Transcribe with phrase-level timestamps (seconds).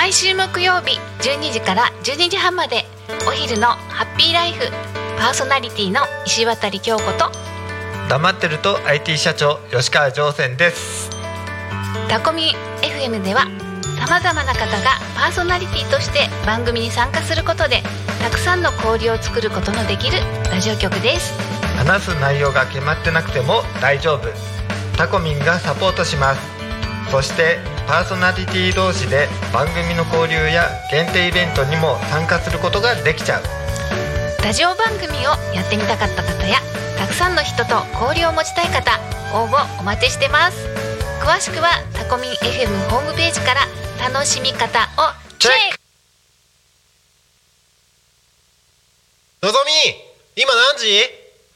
[0.00, 2.86] 毎週木曜日12時から12時半まで
[3.28, 4.64] お昼のハッピーライフ
[5.18, 7.30] パーソナリティの石渡京子と
[8.08, 11.10] 黙ってると IT 社長吉川上泉です。
[12.08, 13.42] タコミ FM では
[13.98, 17.82] さまざまな方がパーソナリティとして番組に参加することで
[18.22, 20.16] たくさんの交流を作ることのできる
[20.50, 21.34] ラジオ局です。
[21.76, 24.30] 話す内容が決まってなくても大丈夫。
[24.96, 26.59] タコミンがサポートします
[27.10, 27.58] そして
[27.88, 33.42] パーソナリティ同士で番組の交流や限定イベントにも参加することができちゃう。
[34.44, 36.58] ラジオ番組をやってみたかった方や
[36.96, 38.98] たくさんの人と交流を持ちたい方
[39.34, 40.66] 応募お待ちしてます。
[41.20, 43.66] 詳しくはタコミン FM ホームページから
[44.08, 44.64] 楽しみ方
[44.96, 45.80] をチェック。
[49.46, 49.72] のぞみ
[50.42, 50.86] 今何時？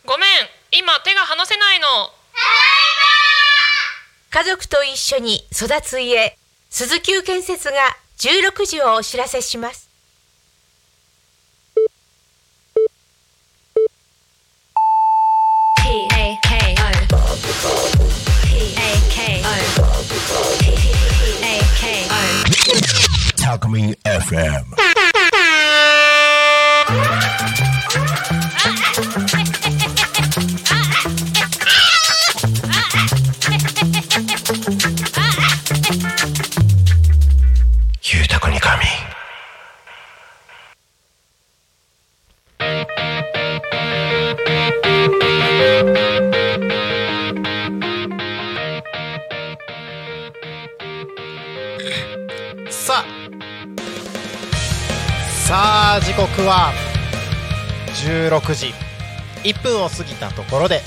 [0.04, 0.28] ごめん
[0.72, 1.86] 今手が離せないの
[4.34, 6.36] 家族と一緒に育つ家
[6.68, 7.76] 鈴木建設が
[8.18, 9.88] 16時をお知らせします。
[23.36, 24.64] タコミン FM
[52.70, 53.04] さあ。
[55.46, 56.72] さあ時刻は
[58.06, 58.72] 16時。
[59.42, 60.80] 1分を過ぎたところで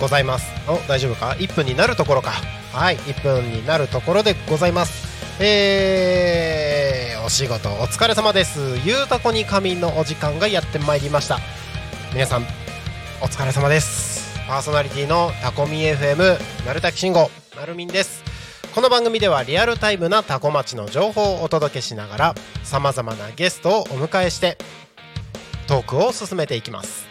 [0.00, 0.50] ございます。
[0.66, 2.32] お大丈夫か？1分になるところか。
[2.72, 5.04] はい1分になるところでございます。
[5.42, 8.60] えー、お仕事お疲れ様です。
[8.84, 11.38] ゆうたこに仮眠のお時間がやってまいりました。
[12.14, 12.44] 皆さん
[13.20, 14.38] お疲れ様です。
[14.48, 18.23] パーソナリティのタコミ FM 丸滝慎吾なるみんです。
[18.74, 24.58] この番組ではリアルタイムなタコ町の情報をお届けしながらさまざまなゲストをお迎えして
[25.68, 27.06] トークを進めていきます。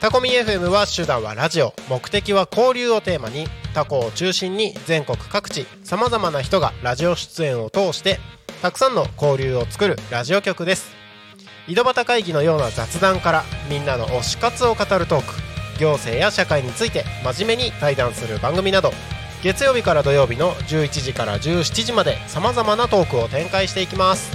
[0.00, 8.20] タコミ FM は手段はラジオ目的は交流をテーマにタコを中心に全国各地さまざまな人がラジオ出演を通して
[8.62, 10.94] たくさんの交流を作るラジオ局です。
[11.66, 18.92] 井戸端会議のような雑談からみんなの推し活を語るトーク行政や社会について真面目に対談する番組など
[19.42, 24.30] 月曜日から土曜日の11時から17時までさまざまなトークを展開していきます。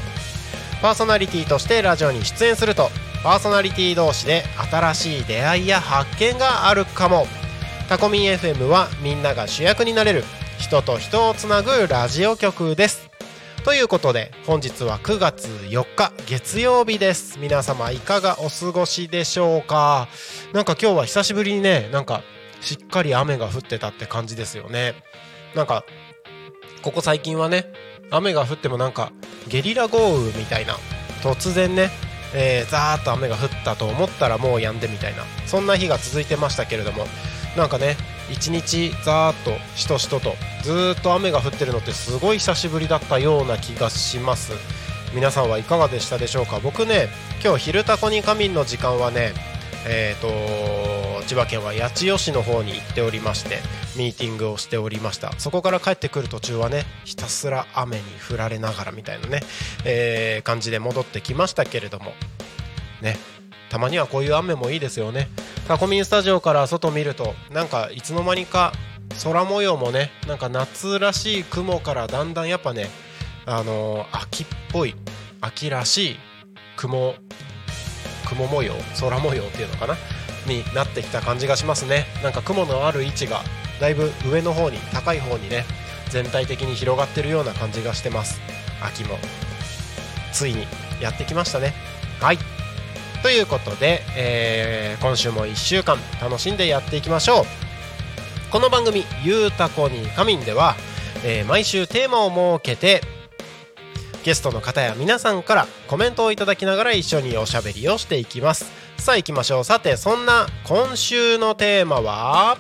[0.81, 2.89] パーソナリティとしてラジオに出演すると
[3.23, 7.27] パーソナリティ同士で新しい出会いや発見があるかも。
[7.88, 10.23] タコミン FM はみんなが主役になれる
[10.57, 13.11] 人と人をつなぐラジオ局です。
[13.63, 17.37] ということで本日は9月4日月曜日です。
[17.39, 20.07] 皆様いかがお過ごしでしょうか？
[20.53, 22.23] なんか今日は久しぶりにねなんか
[22.66, 24.96] しっかり雨が降ってたって感じですよね。
[25.56, 25.86] なんか
[26.81, 27.72] ここ最近はね
[28.12, 29.12] 雨が降ってもなんか
[29.48, 30.76] ゲリラ豪雨みたいな
[31.22, 31.90] 突然ね
[32.38, 37.06] えー、ザーッと雨が降ったと思ったらもう止んでみたいなそんな日が続いてましたけれども
[37.56, 37.96] なんかね
[38.30, 40.34] 一日ザーッとしとしとと
[40.64, 44.52] ずーっと雨が降ってるのってすごい久しぶりだったような気がします。
[45.14, 46.59] 皆さんはいかがでしたでしょうか？
[46.59, 47.08] 僕ね
[47.42, 49.34] 今日「昼タコに仮眠」の時間はね
[49.88, 50.28] えー、と
[51.25, 53.59] 千葉県は八千代市の方に行っておりまして
[53.97, 55.31] ミーティングをしておりました。
[55.40, 59.41] そこから帰ってくる途中はねひたすら雨に降られながらみたいなね、
[59.85, 62.14] えー感じで戻ってきましたけれども。
[63.02, 63.18] ね。
[63.69, 65.28] たまにはこういう雨もいいですよね。
[65.68, 68.72] タコミンスタジオから外見るとなんかいつの間にか
[69.24, 72.88] 空模様もねなんか夏らしい雲からだんだんやっぱね
[73.47, 74.96] あのー秋っぽい
[75.41, 76.19] 秋らしい
[76.78, 77.16] 雲
[78.28, 79.96] 雲模様空模様っていうのかな。
[80.47, 82.06] になってきた感じがしますね。
[82.23, 83.41] なんか雲のある位置が
[83.79, 85.66] だいぶ上の方に高い方にね
[86.09, 88.39] 全体的に広がってるような感じがしてます。
[88.81, 89.17] 秋も
[90.31, 90.67] ついに
[91.02, 91.73] やってきましたね。
[92.20, 92.37] はい。
[93.23, 97.46] ということで、えー今週も1週間楽しんでやっていきましょう。
[98.52, 100.75] この番組「ゆうたこに仮眠」では、
[101.23, 103.02] えー毎週テーマを設けて
[104.23, 108.84] ゲストの方や皆さんからコメントをいただきながら一緒におしゃべりをしていきます。
[108.97, 109.64] さあ行きましょう。
[109.64, 112.58] さてそんな今週のテーマは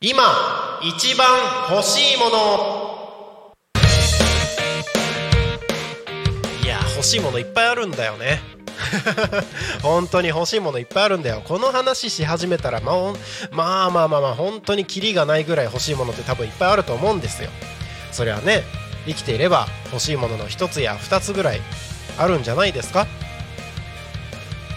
[0.00, 0.22] 今
[0.82, 1.26] 一番
[1.70, 3.52] 欲しいもの。
[6.64, 8.40] いや欲しいものいっぱいあるんだよね。
[9.82, 11.40] 本当に欲しいものいっぱいあるんだよ。
[11.46, 12.96] この話し始めたら、まあ、
[13.52, 17.50] まあまあまあまあ本当にキリがないぐらい欲しいものって多分いっぱいあると思うんですよ。
[18.10, 18.64] それはね
[19.06, 21.60] 生きていれば欲しいものの一つや二つぐらい
[22.18, 23.06] あるんじゃないですか？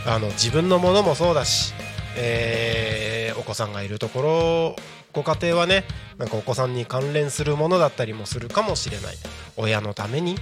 [0.10, 1.74] あの自分のものもそうだし、
[2.18, 4.76] えーお子さんがいるところ
[5.14, 5.86] ご家庭はね
[6.18, 9.16] なんかお子さんに関連するものだったりもするかもしれない。
[9.56, 10.38] 親のためにっ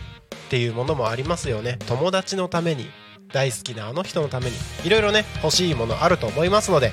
[0.50, 1.78] ていうものもありますよね。
[1.88, 2.90] 友達のために
[3.32, 6.92] 大好きなあの人のためにいろいろね欲しいものあると思いますので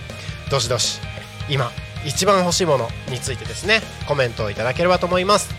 [0.50, 1.00] どしどし
[1.48, 1.70] 今
[2.04, 5.54] 一番欲しいものについてですねコメントをいただければと思います。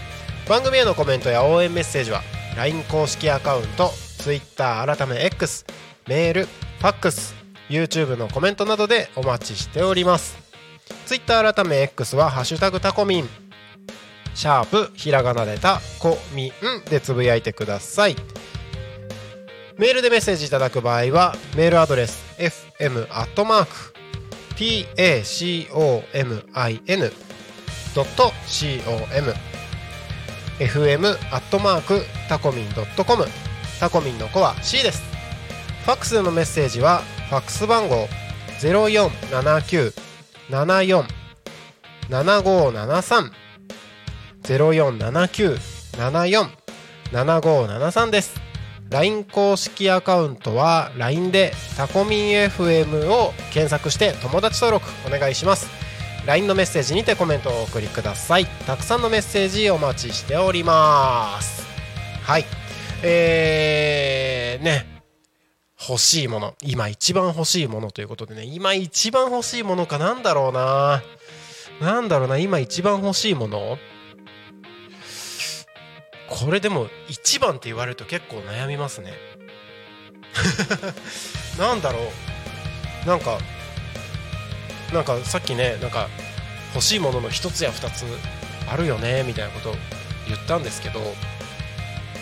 [0.48, 2.22] 番組へのコメントや応援メッセージは
[2.56, 5.66] LINE 公式アカウント Twitter 改め X
[6.08, 6.48] メール
[6.80, 7.36] ファックス
[7.70, 10.38] YouTube のコメントなどでお待ちしております。
[11.06, 13.30] Twitter 改め X は「ハッシュタグタコミン」
[14.36, 16.52] シャープひらがなでたこみん
[16.90, 18.16] でつぶやいてください。
[19.78, 23.94] メールでメッセージいただく場合はメールアドレス fm アットマーク
[24.56, 27.12] tacomin
[27.94, 29.34] ドット com
[30.60, 33.26] fm アットマークタコミンドットコム。
[33.80, 35.15] タコミンの子は C です。
[35.86, 38.08] ファックスのメッセージはファックス番号
[40.50, 43.30] 0479747573
[47.12, 48.42] 0479747573です。
[48.90, 55.70] LINE 公式アカウントは LINE でタコミン FM を検索して友達登録お願いします。
[56.26, 58.48] LINE のメッセージにてコメントをお送りください。
[58.66, 61.64] たくさんのメッセージお待ちしております。
[62.24, 62.46] はい。
[63.04, 64.95] えー、ね。
[65.88, 66.56] 欲しいもの。
[66.62, 68.44] 今一番欲しいものということでね。
[68.44, 71.04] 今一番欲しいものかなんだろうな。
[71.82, 72.38] なんだろうな。
[72.38, 73.78] 今一番欲しいもの。
[76.28, 79.14] これでも一番って言われると結構悩みますね。
[81.60, 82.00] なんだろ
[83.06, 83.08] う。
[83.08, 83.38] なんか
[84.94, 86.10] なんかさっきねなんか
[86.74, 88.06] 欲しいものの一つや二つ
[88.68, 89.76] あるよねみたいなことを
[90.28, 91.00] 言ったんですけど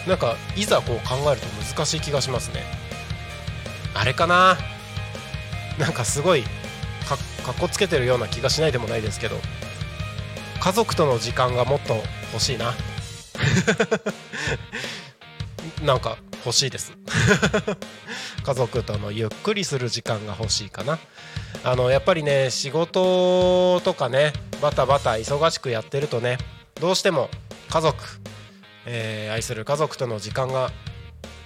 [0.08, 2.83] なんかいざこう考えると難しい気がしますね。
[3.94, 4.58] あれかな？
[5.78, 7.16] なんかすごいか
[7.52, 9.40] っこつけてるような気がしないでもないですけど。
[10.62, 11.96] 家族との時間がもっと
[12.32, 12.74] 欲しいな。
[15.84, 16.94] なんか欲しいです。
[18.46, 21.00] 家族とのゆっくりする時間が欲しいかな。
[21.66, 24.32] あのやっぱりね仕事とかね
[24.62, 26.38] バタバタ忙しくやってるとね
[26.80, 27.30] どうしても
[27.70, 28.02] 家族、
[28.86, 30.72] えー愛する家族との時間が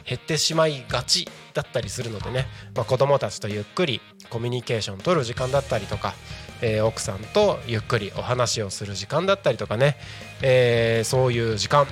[0.07, 4.00] 減ってしまいがちだったりするのでね、まあ、子供たちとゆっくり
[4.30, 6.13] コミュニケーション取る時間だったりとか、
[6.62, 9.98] えー奥さんとゆっくりお話をする時間だったりとかね、
[10.42, 11.86] えーそういう時間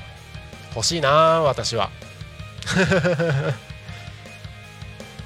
[0.75, 1.89] 欲しいな私は。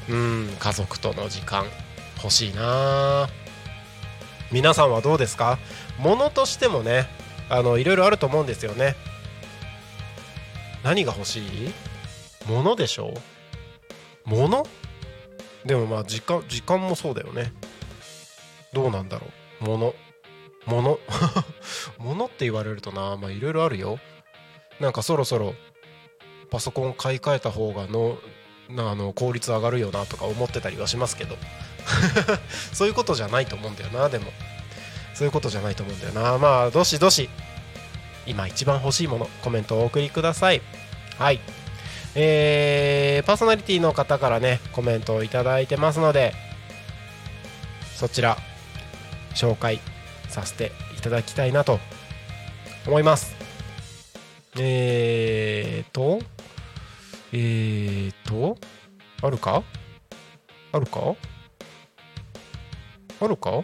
[0.10, 1.66] うん家族との時間
[2.24, 3.30] 欲しいな。
[4.52, 5.60] 皆さんはどうですか？
[6.00, 7.08] ものとしてもね
[7.50, 8.96] あのいろいろあると思うんですよね。
[10.84, 11.72] 何が欲しい？
[12.48, 13.14] ものでしょ？
[14.26, 14.66] もの
[15.66, 17.54] でもまあ時間時間もそうだよね。
[18.74, 19.28] どうなんだろ
[19.62, 19.64] う？
[19.66, 19.94] もの
[20.66, 21.00] もの
[21.98, 24.00] ものって言われるとなまあいろいろあるよ。
[24.80, 25.54] なんかそろそろ
[26.50, 28.18] パソコン買い替えた方がの
[28.70, 31.36] あの効率上がるよなとか思ってたりはしますけど。
[32.74, 34.32] そういうことじゃないと思うんだよなでも。
[35.16, 36.38] そういうことじゃないと思うんだよな。
[36.38, 37.30] まあどしどし
[38.26, 40.62] 今一番欲しいものコメントをお送りください。
[41.18, 41.40] はい。
[42.16, 46.34] えー、パーソナリティの方からねコメントをいただいてますので
[47.96, 48.38] そちら
[49.36, 49.80] 紹介
[50.28, 51.80] させていただきたいなと
[52.88, 53.36] 思います。
[54.58, 56.20] えーと
[57.32, 58.58] えーと
[59.22, 59.64] あるか？
[60.72, 61.16] あるか？
[63.22, 63.64] あるか？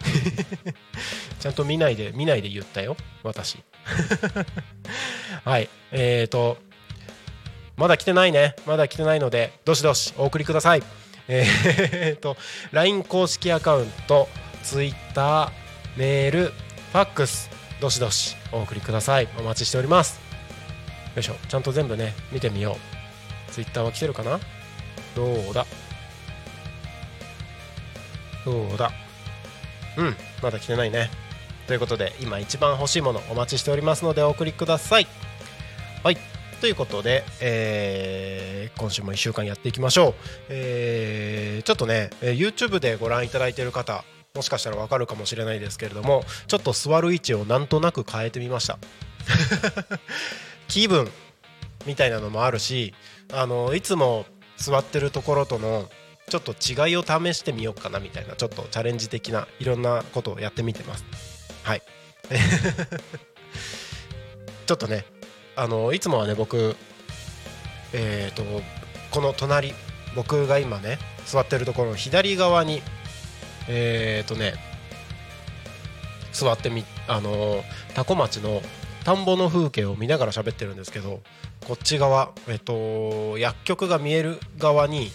[1.40, 3.58] ちゃんと見ないで見ないで言ったよ私。
[5.44, 6.58] はいえーと
[7.78, 8.54] まだ来てないね。
[8.66, 10.82] まだ来てないのでどしどしお送りください。
[11.28, 12.36] えーと
[12.72, 14.28] LINE 公式アカウント
[14.62, 15.52] Twitter
[15.96, 20.18] メールファックスどしどしお送りくださいお待ちしております
[21.14, 22.78] よいしょちゃんと全部ね見てみよ
[23.48, 24.40] う Twitter は来てるかな
[25.14, 25.66] どうだ
[28.46, 28.90] どうだ
[29.98, 31.10] うんまだ来てないね
[31.66, 35.06] ということで今一番欲しいものお待ちしておりますのでお送りください
[36.02, 36.16] はい
[36.60, 40.14] ということで、えー今週も1週間やっていきましょう、
[40.50, 48.78] えーちょっとね YouTube でご覧いただいている方もしかしたらわかるかもしれないですけれどもちょっと座る位置をなんとなく変えてみました。
[50.68, 51.10] 気分
[51.86, 52.94] みたいなのもあるし
[53.32, 55.90] あのいつも座ってるところとの
[56.28, 61.04] ちょっと違いを試してみようかなみたいなちょっとチャレンジ的ないろんなことをやってみてます。
[61.62, 61.82] はい。
[64.66, 65.06] ちょっとね
[65.58, 66.76] あのいつもはね僕
[67.92, 68.44] えっ、と
[69.10, 69.74] この隣
[70.14, 72.80] 僕が今ね座ってるところの左側に
[73.68, 74.54] えっ、とね
[76.32, 78.62] 座ってみあの多古町の
[79.04, 81.22] 田んぼの風景を見ながら喋ってるんですけど
[81.66, 85.10] こっち側えっ、と薬局が見える側に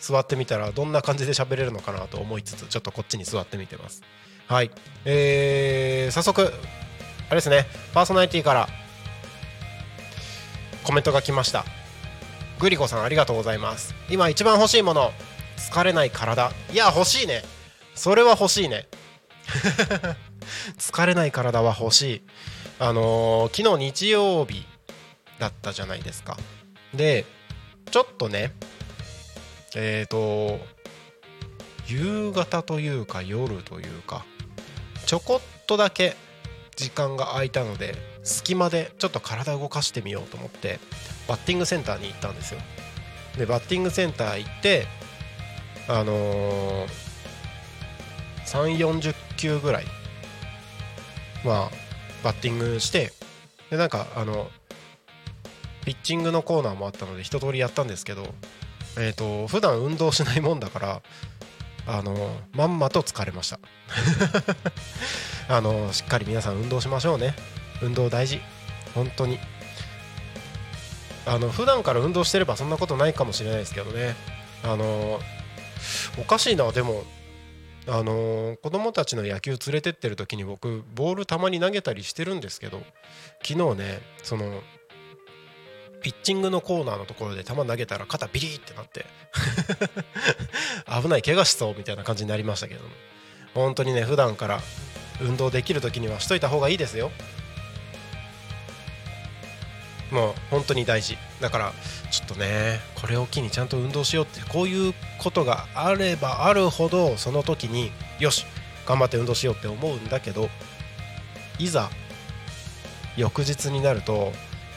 [0.00, 4.02] 座ってみたらどんな感じで喋れるのかなと思いつつちょっとこっちに座ってみてます。
[4.48, 4.72] はい。
[5.04, 6.52] えー、早速
[7.28, 8.68] あれですねパーソナリティから
[10.88, 11.66] コメントが来ました。
[12.58, 13.94] グリコさんありがとうございます。
[14.08, 15.10] 今一番欲しいもの
[15.58, 16.50] 疲れない体。
[16.72, 17.42] いや欲しいね。
[17.94, 18.88] それは欲しいね。
[20.80, 22.22] 疲れない体は欲しい。
[22.78, 24.64] あのー昨日日曜日
[25.38, 26.38] だったじゃないですか。
[26.94, 27.26] で
[27.90, 28.54] ちょっとね
[29.74, 30.58] えっ、と
[31.86, 34.24] 夕方というか夜というか
[35.04, 36.16] ちょこっとだけ
[36.76, 37.94] 時間が空いたので
[38.28, 40.78] 隙間でちょっと体を動かしてみようと思って
[41.26, 42.60] バッティングセンターに行ったんですよ。
[43.36, 44.86] でバッティングセンター行って
[45.88, 46.86] あのー、
[48.46, 49.84] 3 4 0球ぐらい
[51.44, 51.70] まあ
[52.22, 53.12] バッティングして
[53.70, 54.50] でなんかあの
[55.84, 58.26] ピッチングのコーナーもあったので一通りやったんですけど
[58.98, 61.02] えっ、と普段運動しないもんだから
[61.86, 63.58] あのまんまと疲れました。
[65.48, 67.34] あのしっかり皆さん運動しましょうね。
[67.82, 68.40] 運動大事。
[68.94, 69.38] 本当に。
[71.26, 74.14] あの普段から運動してればそんなことないかもしれないですけどね。
[74.64, 75.20] あの
[76.18, 77.04] おかしいなでも。
[77.90, 82.82] あの子供たちの野球連れてってる時に僕ボールたまに投げたりしてるんですけど
[83.42, 84.60] 昨日ねその
[86.02, 89.06] ピッチングのコーナーのところで球投げたら肩ビリってなって
[91.02, 92.80] 危ない怪我しそうみたいな感じになりましたけど
[93.54, 94.60] 本当にね普段から
[95.20, 97.10] 運動できる時にはしといた方がいいですよ。
[100.10, 101.18] もう本当に大事。
[101.40, 101.72] だから
[102.10, 108.44] ちょっとねこれを機にちゃんと運動しようってこういうことがあればあるほどその時によし
[108.86, 110.48] 頑張って運動しようって思うんだけど
[111.58, 111.90] いざ
[113.16, 114.32] 翌日になると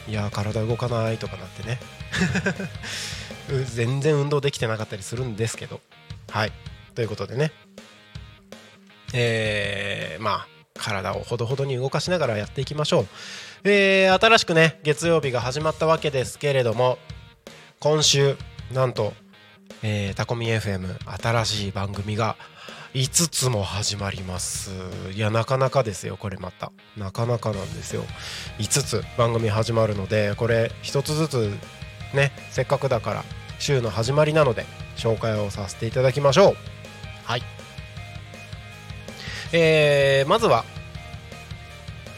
[0.08, 1.78] いや体動かないとかなってね。
[3.74, 5.80] 全然運動できてなかったりするんですけど。
[6.30, 6.52] はい。
[6.94, 7.52] ということでね。
[9.14, 13.06] えー、まあ体をほどほどに動かしながらやっていきましょう、
[13.64, 16.98] えー、新しくね月曜日が始まったわけですけれども
[17.78, 18.36] 今週
[18.72, 19.12] なんと、
[19.82, 22.36] えー、タコミ FM 新しい番組が
[22.94, 24.70] 5つも始まります。
[25.14, 26.72] いやなかなかですよこれまた。
[26.96, 28.04] なかなかなんですよ。
[28.58, 31.50] 5つ番組始まるのでこれ1つずつ
[32.12, 33.24] ねせっかくだから
[33.58, 36.56] 週の始まりなので紹介をさせていただきましょう。
[37.24, 37.61] はい。
[39.52, 40.64] えー、まずは、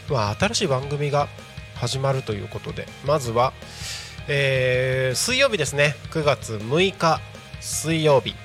[0.09, 1.27] まあ、新しい番組が
[1.75, 3.53] 始まるということでまずは、
[4.27, 5.95] えー水曜日ですね。
[6.11, 7.21] 9月6日
[7.61, 8.35] 水曜日。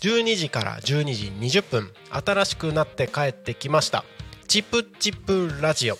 [0.00, 4.04] 12時から12時20分新しくなって帰ってきました。
[4.46, 5.98] チップチップラジオ、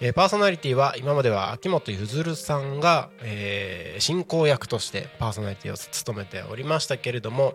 [0.00, 7.54] えーパーソナリティは今までは秋元ゆずるさんが、えー進行役としてパーソナリティを務めておりましたけれども、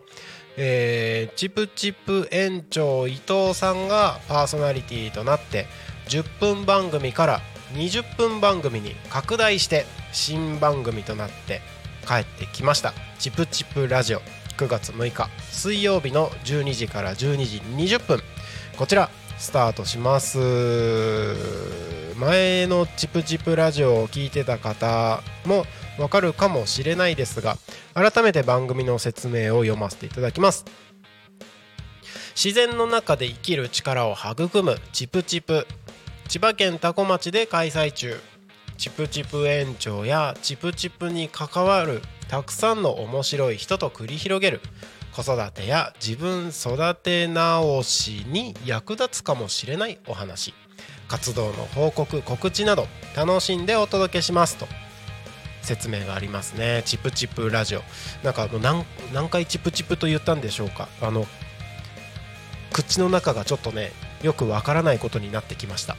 [0.57, 5.67] えーチプチプ園長伊藤さんがパーソナリティとなって
[6.07, 7.41] 10分番組から
[7.73, 11.61] 20分番組に拡大して新番組となって
[12.07, 14.21] 帰ってきました「チプチプラジオ」
[14.57, 17.61] 9月6日水曜日の12時から12時
[17.95, 18.21] 20分。
[18.77, 20.37] こちらスタートします。
[22.15, 25.65] 前の「チプチプラジオ」を聞いてた方も
[25.97, 27.57] わかるかもしれないですが
[27.93, 30.65] 改めて番組の説明を読ませていただきます。
[32.35, 35.67] 自然の中で生きる力を育むチプチプ。
[36.27, 38.19] 千葉県多古町で開催中。
[38.77, 44.61] チプチプ園長やチプチプに関わるたくさんの面白い人と繰り広げる。
[45.13, 50.53] 子育てや自分育て直しに役立つかもしれないお話。
[51.09, 54.65] 活動の報告告知など楽しんでお届けしますと。
[55.61, 56.83] 説明がありますね。
[56.85, 57.83] チプチプラジオ。
[58.23, 60.87] なんかあの何何回チプチプと言ったんでしょうか。
[61.01, 61.25] あの
[62.73, 63.91] 口の中がちょっとね
[64.23, 65.95] よくわからないことになってきました。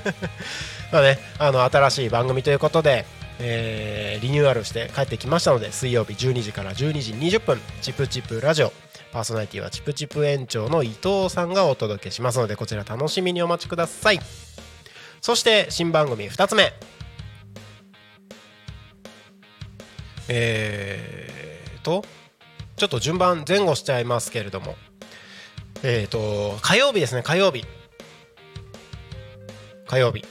[0.92, 3.06] まあねあの新しい番組ということで、
[3.38, 8.72] えーリニューアルして帰ってきましたので水曜日12時から12時20分チプチプラジオ。
[9.12, 14.20] パーソナリティはチプチプ園長の伊藤さんがお届けしますのでこちら楽しみにお待ちください。
[15.20, 16.72] そして新番組2つ目。
[20.28, 22.04] えーと
[22.76, 24.76] ちょっと順番前後しちゃいますけれども。
[25.82, 27.22] えーと火曜日ですね。
[27.22, 27.64] 火曜日。
[29.86, 30.24] 火曜日。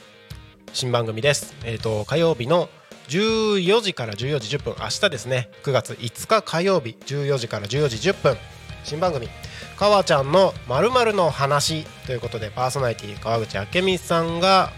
[0.72, 1.54] 新番組です。
[1.64, 2.68] えっ、と火曜日の
[3.08, 4.74] 14時から14時10分。
[4.80, 5.50] 明日ですね。
[5.62, 6.96] 9月5日火曜日。
[7.06, 8.36] 14時から14時10分。
[8.84, 9.28] 新番組
[9.78, 14.72] 「かわちゃんのまるの話」ということでパーソナリティ川口明美さんが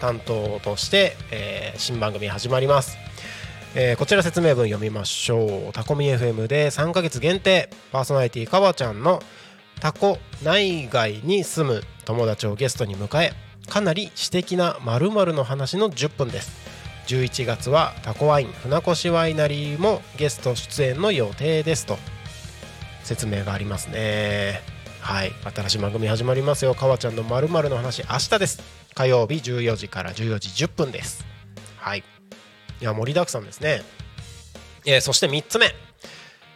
[0.00, 2.96] 担当として、えー新番組始まります、
[3.74, 5.72] えーこちら説明文読みましょう。
[5.72, 7.70] タコミ FM で3ヶ月限定。
[7.90, 9.22] パーソナリティかわちゃんの
[9.80, 13.32] タコ内外に住む友達をゲストに迎え
[13.68, 16.52] かなり私的な〇〇の話の10分です。
[17.06, 21.96] 11月はタコワイン船越ワイナリーもゲスト出演の予定ですと。
[23.04, 24.60] 説明がありますね。
[25.00, 25.32] はい。
[25.54, 26.74] 新しい番組始まりますよ。
[26.74, 28.62] かわちゃんの〇〇の話明日です。
[28.94, 31.24] 火曜日14時から14時10分です。
[31.78, 32.04] はい。
[32.82, 33.82] いや盛りだくさんですね。
[34.84, 35.72] えーそして3つ目。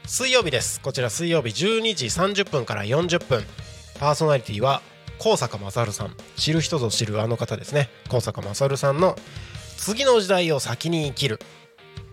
[0.06, 0.80] 水曜日です。
[0.80, 3.44] こちら水曜日12時30分から40分。
[4.00, 4.82] パーソナリティは
[5.20, 6.16] 高坂勝さん。
[6.34, 7.90] 知る人ぞ知るあの方ですね。
[8.08, 9.16] 高坂勝さんの
[9.78, 11.38] 「次の時代を先に生きる」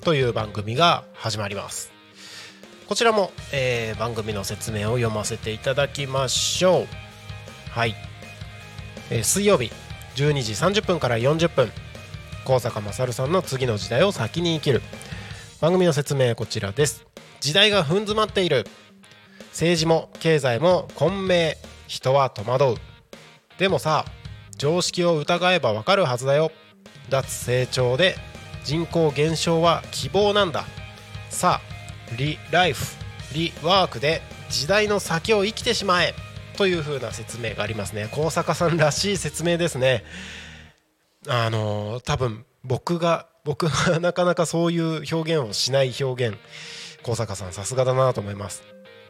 [0.06, 1.92] という番組が始まります。
[2.88, 6.88] こちらも、えー番組の説明を読ませていただきましょう。
[7.72, 7.96] はい、
[9.10, 9.72] えー水曜日
[10.18, 11.72] 12時30分から40分。
[12.46, 14.82] 高坂勝さんの「次の時代を先に生きる」
[15.62, 17.06] 番組の説明こちらです。
[17.40, 18.68] 時代が踏ん詰まっている。
[19.52, 21.58] 政治も経済も混迷
[21.88, 22.76] 人は戸惑う。
[23.58, 24.06] でもさ
[24.58, 26.52] 常識を疑えばわかるはずだよ。
[27.10, 28.18] 脱成長で
[28.66, 30.66] 人口減少は希望なんだ。
[31.30, 32.86] さあリライフ
[33.34, 36.14] リワークで時代の先を生きてしまえ。
[36.58, 38.10] という風な説明がありますね。
[38.12, 40.04] 高坂さんらしい説明ですね。
[41.28, 46.38] あの多分僕が 僕がなかなかそういう表現をしない表現
[47.04, 48.64] 高坂さんさすがだなと思います、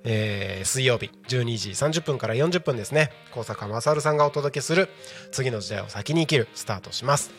[0.03, 3.11] えー水曜日12時30分から40分ですね。
[3.31, 4.89] 高坂勝さんがお届けする
[5.31, 7.31] 「次の時代を先に生きる」スタートします、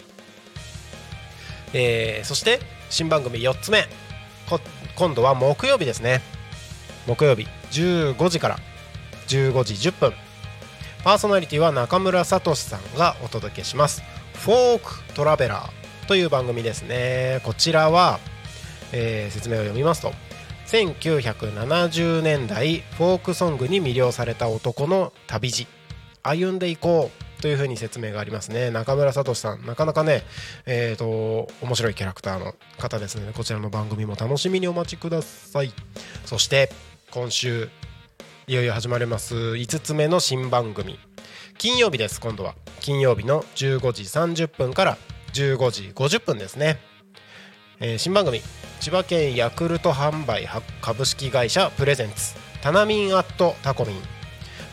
[1.72, 3.88] えーそして新番組4つ目。
[4.48, 4.60] こ
[4.94, 6.22] 今度は木曜日ですね。
[7.06, 8.58] 木曜日15時から
[9.26, 10.14] 15時10分。
[11.02, 14.02] パーソナリティは中村聡さんがお届けします。
[14.34, 17.40] フォークトラベラーという番組ですね。
[17.44, 18.18] こちらは、
[18.92, 20.12] えー説明を読みますと
[20.66, 25.66] 1970年代フォークソングに魅了された男の旅路
[26.22, 28.70] 歩んでいこうというふうに説明がありますね。
[28.70, 30.22] 中村聡さんなかなかね
[30.66, 35.72] えー、と面白いキャラクターの方ですのでこちらの番組も楽しみにお待ちください。
[36.24, 36.70] そして
[37.10, 37.68] 今週
[38.46, 40.98] いよいよ始まります5つ目の新番組。
[41.58, 42.54] 金曜日です今度は。
[42.80, 44.98] 金曜日の15時30分から
[45.32, 46.78] 15時50分ですね、
[47.80, 48.40] えー新番組
[48.80, 50.46] 千葉県ヤクルト販売
[50.82, 53.96] 株式会社プレゼンツタナミンアットタコミン。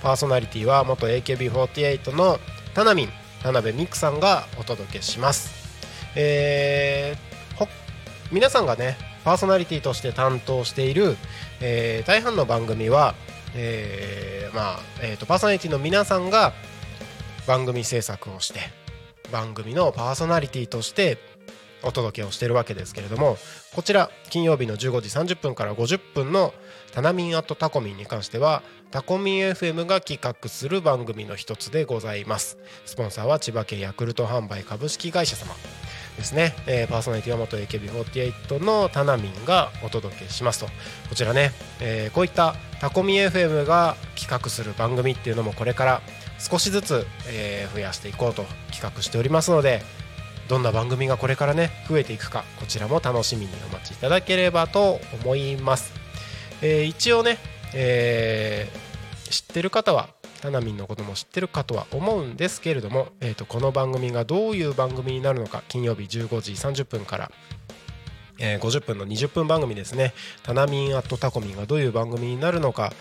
[0.03, 2.39] パーソナリティは元 AKB48 の
[2.73, 3.09] タナミン
[3.43, 5.51] 田辺美久さんがお届けします。
[6.15, 7.31] えー
[8.31, 11.17] 皆さんがねパーソナリティとして担当している、
[11.61, 13.13] えー大半の番組は、
[13.55, 16.53] えーまあえーとパーソナリティの皆さんが
[17.51, 18.61] 番組制作をして
[19.29, 21.17] 番組のパーソナリティとして
[21.83, 23.35] お届けをしてるわけですけれども
[23.75, 26.53] こちら金曜日の15時30分から50分の
[26.95, 32.57] 「タナミンアットタコミン」に関してはタコミン FM が企画する番組の一つでございます。
[32.85, 35.53] スポンサーは千葉県ヤクルト販売株式会社様
[36.17, 40.67] ですね、えーパーソナリティは元 AKB48 のタナミンがお届けしますと。
[41.09, 46.01] こちらね、えーこういったタコミン FM が企画する番組っていうのもこれから
[46.49, 49.81] 少しずつ、えー増やしていこうと企画しておりますので
[50.49, 55.93] どんな番組がこれからね増えていくかこちらも楽しみにお待ちいただければと思います、
[56.61, 57.37] えー一応ね、
[57.73, 58.91] えー
[59.31, 60.09] 知ってる方は
[60.41, 67.31] タナミンのことも知ってるかとは思うんですけれども、えー、とこの番組がどういう番組になるのか金曜日15時30分から
[68.39, 72.91] えー50分の20分番組ですね「タナミンアットタコミン」がどういう番組になるのか、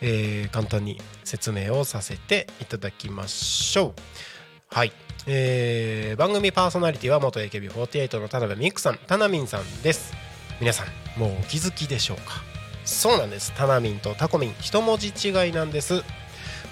[0.00, 4.74] えー簡単に説明をさせていただきましょう。
[4.74, 4.92] はい、
[5.26, 10.14] えー番組パーソナリティは元 AKB48 の田辺美久さんタナミンさんです。
[10.60, 12.42] 皆さんもうお気づきでしょうか？
[12.84, 13.52] そうなんです。
[13.56, 16.02] タナミンとタコミン一文字違いなんです。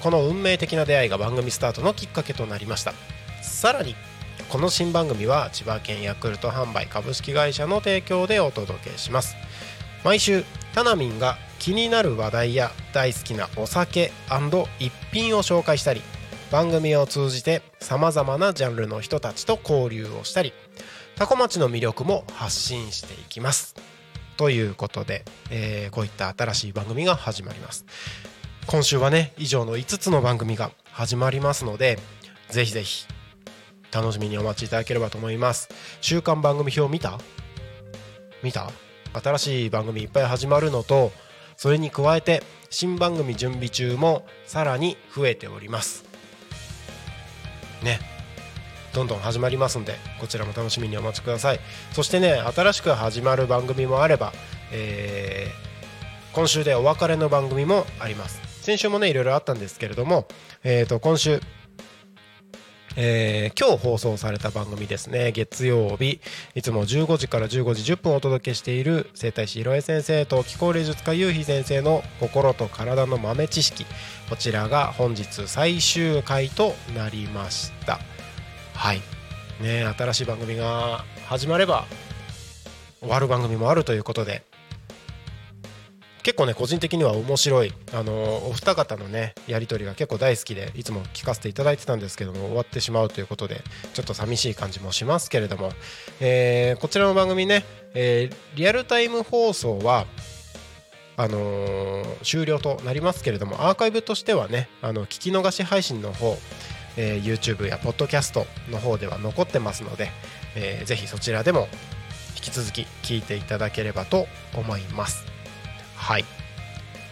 [0.01, 2.93] この運命的な出会いが番組スタートのきっかけとなりました。
[3.43, 3.95] さらに
[4.49, 9.37] この新番組は千葉県ヤクルト販売株式会社の提供でお届けします。
[10.05, 14.13] 毎週タナミンが気になる話題や大好きなお酒
[14.79, 16.03] 一品を紹介したり
[16.51, 20.53] 番組を通じてさまざまなジャンルの人たちと交流をしたり
[21.17, 23.75] タコ町の魅力も発信していきます。
[24.37, 27.85] ということで、えーこういった新しい番組が始まります。
[28.69, 31.99] 今週はね以上の5つの番組が始まりますので
[32.51, 33.07] ぜひぜひ
[33.91, 35.69] 楽しみにお待ちいただければと思います。
[36.01, 37.19] 週間番組表見た？
[38.43, 38.71] 見た？
[39.21, 41.13] 新しい番組いっぱい始まるのと
[41.57, 46.05] それに加えて新番組準備中もさらに増えております。
[47.83, 48.01] ね。
[48.95, 51.61] どんどん始まりますんでこちらも楽しみにお待ちください。
[51.93, 54.33] そしてね新しく始まる番組もあれば、
[54.73, 55.69] えー
[56.39, 58.41] 今週でお別れの番組もあります。
[58.63, 60.29] 先週もねいろいろあったんですけれども、
[60.63, 61.41] えー、と今週
[63.01, 65.31] えー今日放送された番組ですね。
[65.31, 66.21] 月曜日。
[66.57, 73.87] いつも15時から15時10分お届けしている整体師ひろえ先生と気候霊術家ゆうひ先生の心と体の豆知識。
[74.29, 78.01] こちらが本日最終回となりました。
[78.75, 79.01] はい。
[79.61, 81.85] ね新しい番組が始まれば
[82.99, 84.43] 終わる番組もあるということで
[86.29, 88.13] 結構ね個人的には面白いあの
[88.51, 93.63] お二方のねやり取りが結構大好きでいつも聞かせていただいてたんですけども終わってしまうということで
[93.95, 95.73] ちょっと寂しい感じもしますけれども、
[96.21, 97.65] えこちらの番組ね、
[97.95, 100.05] えリアルタイム放送は
[101.17, 106.37] あの終了となりますけれどもアーカイブとしてはねあの聞き逃し配信の方、
[106.99, 110.11] え YouTube やポッドキャストの方では残ってますので、
[110.57, 111.69] えーぜひそちらでも
[112.37, 115.38] 引き続き聞いていただければと思います。
[115.99, 116.25] はい。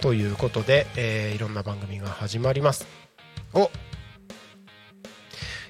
[0.01, 2.87] ということで、えーいろんな番組が始まります。
[3.53, 3.71] お。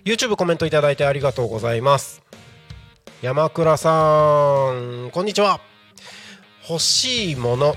[0.05, 2.23] YouTube コメントいただいてありがとうございます。
[3.23, 5.61] 山倉さんこんにちは。
[6.69, 7.75] 欲しいもの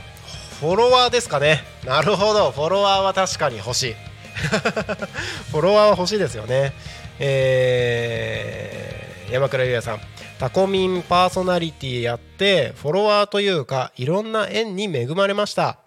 [0.60, 1.62] フォロワーですかね。
[1.86, 2.52] なるほど。
[2.52, 3.95] フォロワーは確かに欲しい。
[5.52, 6.73] フォロワーは欲しいですよね。
[7.19, 8.99] えー
[9.32, 10.00] 山倉優也さん。
[10.39, 15.80] タコミンパーソナリティやってフォロワーというかいろんな縁に恵まれました。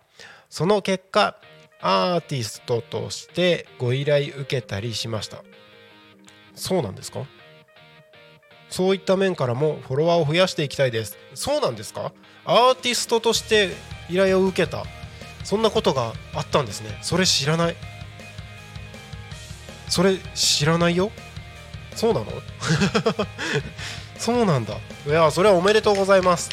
[0.48, 1.36] その結果
[1.80, 5.42] アーティストとしてご依頼受けたりしました。
[6.54, 7.24] そうなんですか？
[8.68, 11.18] そういった面からもフォロワーを増やしていきたいです。
[11.34, 12.12] そうなんですか？
[12.44, 13.70] アーティストとして
[14.08, 14.84] 依頼を受けた。
[15.42, 16.98] そんなことがあったんですね。
[17.02, 17.76] それ知らない？
[19.88, 21.10] それ知らないよ？
[21.94, 22.26] そうなの？
[24.18, 24.74] そうなんだ。
[25.06, 26.50] いやそれはおめでとうございます。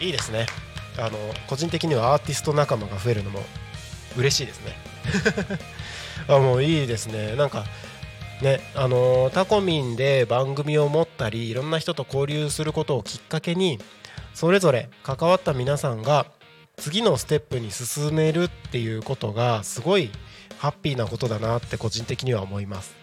[0.00, 0.46] いいですね。
[0.98, 3.42] あの個人的にはアーティスト仲間が増えるのも
[4.16, 4.76] 嬉しいですね。
[6.28, 7.34] あもういいですね。
[7.36, 7.64] なんか
[8.42, 13.78] ねあのタコミンで番組を持ったりいろんな人と交流することをきっかけに
[14.34, 16.26] それぞれ関わった皆さんが
[16.76, 20.10] 次のステップに進めるっていうことがすごい
[20.58, 23.01] ハッピーなことだなって個人的には思います。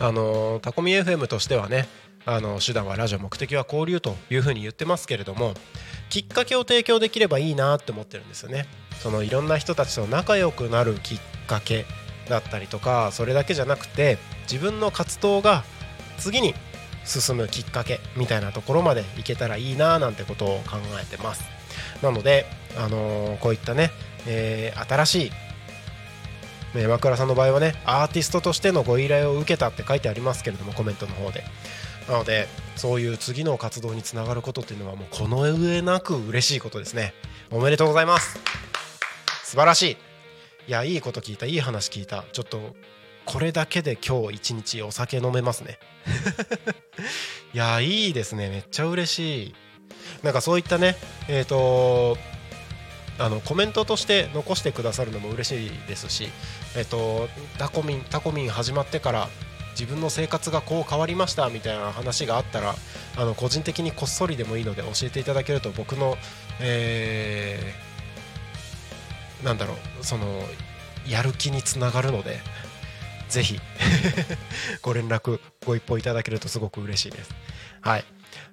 [0.00, 1.88] あのタコミ FM としてはね
[2.24, 5.54] あの手段はラジオ目的は交流というふうに言ってますけれども
[6.10, 8.66] きっかけを提供できればいいなって思ってるんですよね。
[9.00, 11.86] そのいろんな人たちと仲良くなるきっかけ
[12.28, 14.18] だったりとかそれだけじゃなくて
[14.50, 15.64] 自分の活動が
[16.18, 16.54] 次に
[17.04, 21.44] 進むきっかけみたいなところまでいけたらいいななんてことを考えてます。
[22.02, 23.90] なので、あのこういったね、
[24.26, 25.32] えー新しい
[26.74, 31.44] ね山倉さんの場合はねアーティストとしてのご依頼を受けたって書いてありますけれどもコメントの方で。
[32.08, 37.12] なのでそういう次の活動につながることっていうのはもうこの上なく嬉しいことですね。
[37.50, 38.38] おめでとうございます。
[39.44, 39.96] 素晴らしい。
[40.68, 41.44] いやいいこと聞いた。
[41.44, 42.24] いい話聞いた。
[42.32, 42.74] ちょっと
[43.26, 45.78] これだけで今日一日お酒飲めますね。
[47.52, 48.48] いやいいですね。
[48.48, 49.54] めっちゃ嬉しい。
[50.22, 50.96] なんかそういったね
[51.28, 52.16] えっ、と
[53.18, 56.28] あのコメントとして残してくださるのも嬉しいですし、
[56.78, 59.28] えっとタコミンタコミン始まってから
[59.72, 62.76] 自分の生活がこう変わりましたみたいな話があったら
[63.16, 66.16] あの個人的にこっそりでもいいので教えていただけると僕の、
[66.60, 67.88] えー
[69.44, 70.42] なんだろうその
[71.08, 72.40] やる気につながるので
[73.28, 73.60] ぜひ
[74.82, 77.30] ご連絡ご一報いただけるとすごく嬉しいです。
[77.80, 78.04] はい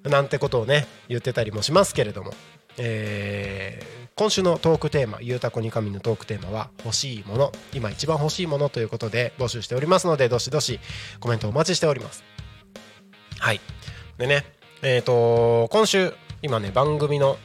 [0.04, 2.34] なんてことをね言ってたりもしますけれども、
[2.78, 10.80] えー今週のトークテーマ「ゆうたこにかみ」のトークテーマは「欲しいもの」今一番欲しいものということで募集しておりますのでどしどし
[11.20, 12.24] コメントお待ちしております。
[13.38, 13.60] はい。
[14.16, 14.46] でね
[14.80, 17.36] えっ、と今週今ね番組の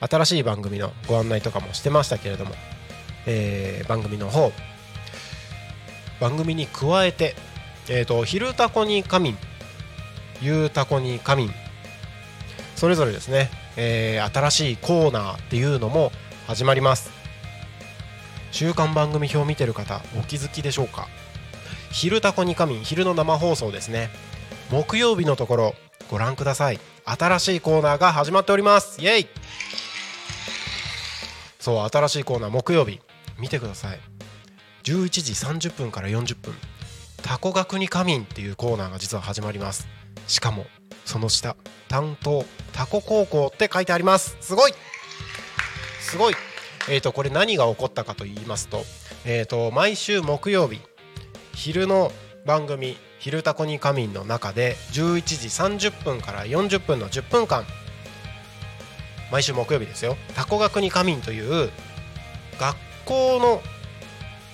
[0.00, 2.54] 新しい番組のご案内とかもしてましたけれども、
[3.26, 4.52] えー番組の方
[6.18, 7.36] 番組に加えて
[7.90, 9.38] 「えー、と昼タコに仮眠」
[10.40, 11.54] 「ゆうたこに仮眠」
[12.74, 16.12] それぞれですね、えー新しいコーナーっていうのも
[16.46, 17.10] 始まります。
[18.52, 21.08] 週刊番組表見てる方お気づきでしょうか。
[21.92, 24.10] 昼タコに仮眠昼の生放送ですね。
[24.70, 25.74] 木曜日のところ
[26.10, 26.80] ご覧ください。
[27.04, 29.00] 新しいコーナーが始まっております。
[29.02, 29.26] イエイ!
[31.60, 33.00] そう新しいコーナー木曜日
[33.38, 34.00] 見てください。
[34.84, 36.54] 11時30分から40分。
[37.22, 39.88] タコ学に仮眠っていうコーナーが実は始まります。
[40.28, 40.66] しかも
[41.06, 41.56] その下
[41.88, 44.36] 担当タコ高校って書いてあります。
[44.40, 44.72] すごい。
[46.00, 46.34] すごい。
[46.88, 48.84] えーとこれ何が起こったかと言いますと
[49.24, 50.80] えーと毎週木曜日
[51.52, 52.12] 昼の
[52.44, 57.66] 番組「昼タコに仮眠」の中で11時30分から40分の10分間
[59.32, 60.16] 毎週木曜日ですよ。
[60.36, 61.72] タコ学に仮眠という
[62.60, 63.60] 学校の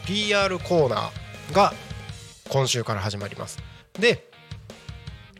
[0.06, 1.74] PR コーナーが
[2.48, 3.58] 今週から始まります。
[3.98, 4.26] で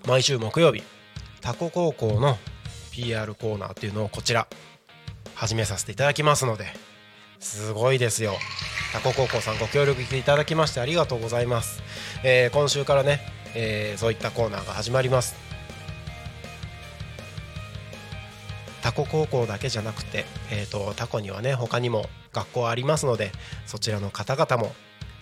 [0.06, 0.82] 毎週木曜日
[1.42, 2.38] タコ高校の
[2.92, 4.46] PR コーナーっていうのをこちら
[5.34, 6.66] 始めさせていただきますので
[7.40, 8.34] すごいですよ。
[8.92, 11.82] タコ高校さんご協力いただきましてありがとうございます、
[12.22, 13.20] えー今週からね、
[13.56, 15.34] えーそういったコーナーが始まります。
[18.80, 23.32] タコ高校だけじゃなくて、えー、とタコにはね他にも学校ありますので
[23.66, 24.72] そちらの方々も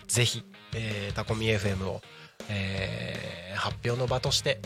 [0.07, 2.03] ぜひ、えータコミ FM を、
[2.51, 4.61] えー発表の場として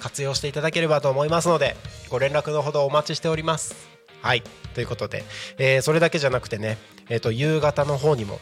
[0.00, 1.76] 活用していただければと思いますので
[2.08, 3.74] ご連絡のほどお待ちしております。
[4.22, 4.42] はい。
[4.74, 5.24] ということで、
[5.58, 8.38] えーそれだけじゃなくてね、えー、と夕方の方にも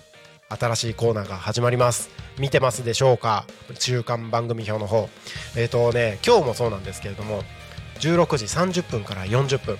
[0.48, 2.10] 新しいコーナーが始まります。
[2.38, 3.44] 見てますでしょうか？
[3.78, 5.08] 中間番組表の方。
[5.56, 7.42] えっ、とね今日もそうなんですけれども
[8.00, 8.44] 16時
[8.80, 9.78] 30分から40分。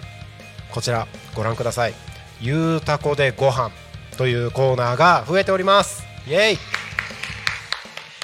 [0.72, 1.94] こちらご覧ください
[2.42, 3.70] 「ゆうたこでご飯
[4.18, 6.04] というコーナーが増えております。
[6.26, 6.77] イエイ！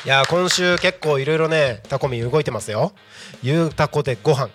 [0.04, 2.92] や今週結構いろいろねタコミ動いてますよ
[3.42, 4.50] 「ゆうたこでご飯。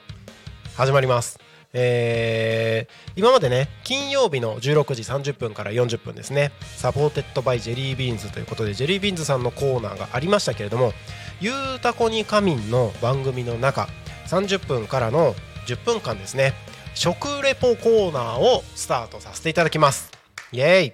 [0.75, 1.39] 始まります。
[1.73, 6.51] えー今までね金曜日の16時30分から40分ですね。
[6.77, 10.93] supported by ジェリービーンズということでジェリービーンズさんのコーナーがありましたけれども
[11.41, 13.89] 「ゆうたこにかみん」の番組の中
[14.27, 15.35] 30分からの
[15.65, 16.53] 10分間ですね
[16.93, 20.11] 食レポコーナーをスタートさせていただきます。
[20.51, 20.85] イエーイ。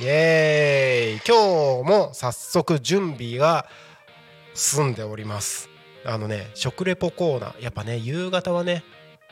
[0.00, 1.20] イエーイ。
[1.26, 3.66] 今日も早速準備が
[4.54, 5.68] 進んでおります。
[6.06, 7.62] あのね食レポコーナー。
[7.62, 8.84] やっぱね夕方はね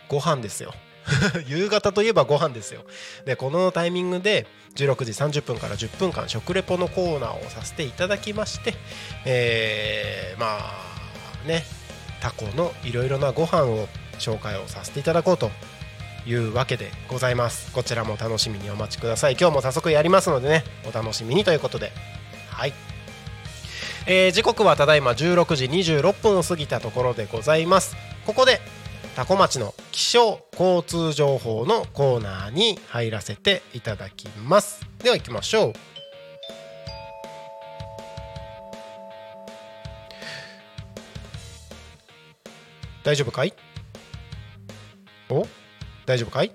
[0.09, 0.75] ご飯ですよ。
[1.47, 2.85] 夕方といえばご飯ですよ。
[3.25, 8.75] でこのタイミングで16時30分から10分間食レポのコーナーをさせていただきまして
[9.25, 10.59] えーま
[11.45, 11.65] あね
[12.21, 15.51] タコのいろいろなご飯を紹介をさせていただこうと
[16.25, 17.73] いうわけでございます。
[17.73, 19.37] こちらも楽しみにお待ちください。
[19.39, 21.93] 今日も早速やりますのでねお楽しみにということで。
[22.49, 22.92] はい。
[24.07, 27.97] えー時刻はただいま16時26分を過ぎたところでございます。
[28.27, 28.61] ここで
[29.15, 34.85] タコ町の気象交通情報のコーナーに入らせていただきます。
[35.03, 35.73] では行きましょう。
[43.05, 43.55] 大丈夫かい？
[45.29, 45.47] お？
[46.07, 46.53] 大丈夫かい？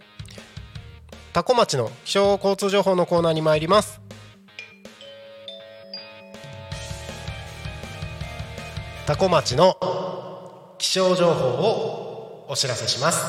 [1.34, 4.02] タコ町の気象交通情報のコーナーに参ります。
[9.08, 9.78] タコ町の
[10.78, 13.26] 気象情報をお知らせします。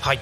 [0.00, 0.18] はい。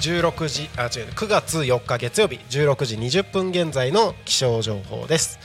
[0.00, 5.38] 16時あ違う9月4日月曜日16時20分現在の気象情報です。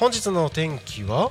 [0.00, 1.30] 本日の天気は？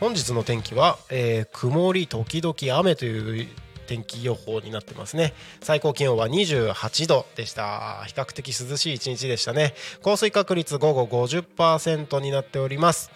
[0.00, 3.46] 本日の天気は、えー曇り時々雨という
[3.88, 5.32] 天気予報になってますね。
[5.60, 8.04] 最高気温は28度でした。
[8.06, 9.74] 比較的涼しい一日でしたね。
[10.02, 13.10] 降水確率午後50%になっております。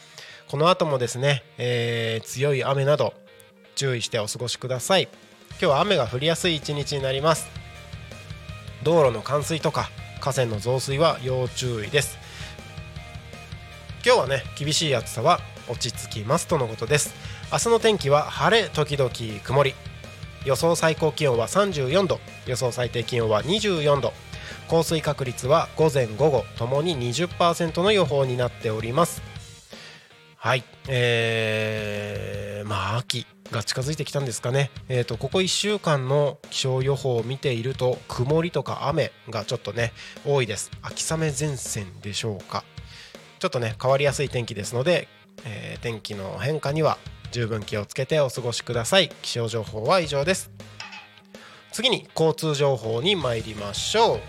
[0.49, 3.13] この後もですね、えー強い雨など
[3.75, 5.09] 注意してお過ごしください。
[5.51, 7.47] 今日は雨が降りやすい一日になります。
[8.83, 12.19] 道路の冠水とか河川の増水は要注意です。
[14.05, 17.15] 今日はね厳しい暑さは落ち着きますとのことです。
[17.53, 19.11] 明日の天気は晴れ時々
[19.45, 19.92] 曇り。
[20.45, 24.13] 予想最高気温は34度予想最低気温は24度。
[24.69, 29.23] 降水確率は午前午後ともに20%の予報になっております。
[30.37, 30.65] はい。
[30.89, 39.93] えー、まあ秋が近づいてきたんですかね、えー、とここ1週間の気象予報を見ていると曇りとか雨がちょっとね
[40.25, 40.71] 多いです。
[40.83, 42.65] 秋雨前線でしょうか。
[43.39, 45.09] ちょっとね変わりやすい天気ですので、
[45.45, 46.97] えー天気の変化には
[47.33, 49.09] 十分気をつけてお過ごしください。
[49.23, 50.51] 気象情報は以上です。
[51.73, 54.21] 次に交通情報に参りましょう。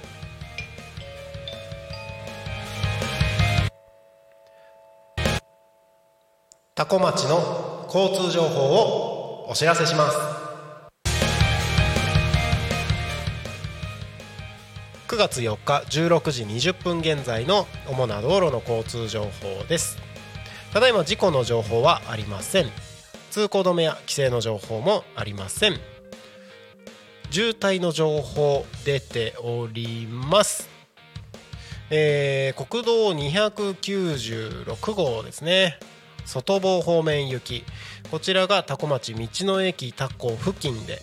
[6.75, 10.17] 多古町の交通情報をお知らせします。
[15.07, 19.99] 9月4日16時20分現在の主な道路の交通情報です。
[20.73, 22.82] ただいま事故の情報はありません。
[23.33, 25.79] 通行止めや規制の情報もありません。
[27.31, 30.69] 渋滞の情報出ております。
[31.89, 35.79] えー国道296号ですね。
[36.25, 37.63] 外房方面行き。
[38.11, 41.01] こちらが多古町道の駅タコ付近で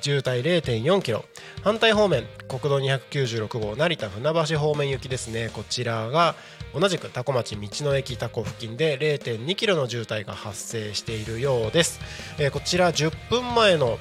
[0.00, 1.24] 渋滞0.4キロ。
[1.64, 5.50] 反対方面国道296号成田船橋方面行きですね。
[5.52, 6.36] こちらが
[6.74, 12.00] 同じく多古町道の駅タコ付近で0.2キロの渋滞が発生しているようです、
[12.38, 13.98] えーこちら10分前の、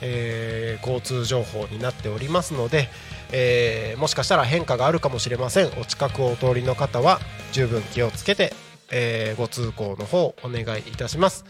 [0.00, 2.88] えー交通情報になっておりますので、
[3.32, 5.66] えーもしかしたら変化があるかもしれません。
[5.80, 7.18] お近くをお通りの方は
[7.52, 8.52] 十分気をつけて、
[8.90, 11.44] えーご通行の方お願いいたします。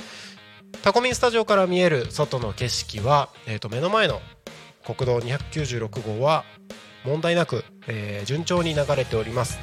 [0.83, 4.20] タコミンスタジオから見える外の景色は、えー、と目の前の
[4.85, 6.44] 国道296号は
[7.05, 9.59] 問題なく、えー順調に流れております、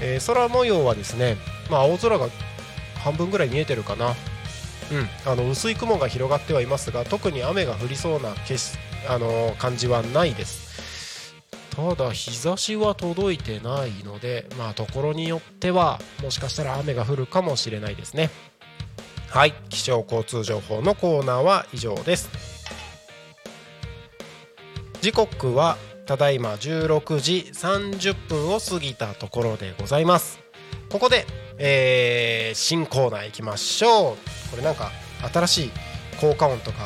[0.00, 1.36] えー空模様はですね、
[1.70, 2.28] まあ、青空が
[3.02, 4.14] 半分ぐらい見えてるかな。
[4.90, 11.34] うん、あの薄い雲が広がってはいますが特に雨が降りそうな景色あの感じはないです。
[11.76, 18.30] ただ日差しは届いてないのでまあところによってはもしかしたら雨が降るかもしれないですね。
[19.28, 19.52] はい。
[19.68, 22.30] 気象交通情報のコーナーは以上です。
[25.00, 25.76] 時刻は
[26.08, 30.40] ただいま16時30分を過ぎたところでございます。
[30.88, 31.26] ここで、
[31.58, 34.16] えー新コーナー行きましょう。
[34.50, 34.90] これなんか
[35.30, 35.70] 新しい
[36.18, 36.78] 効果音とか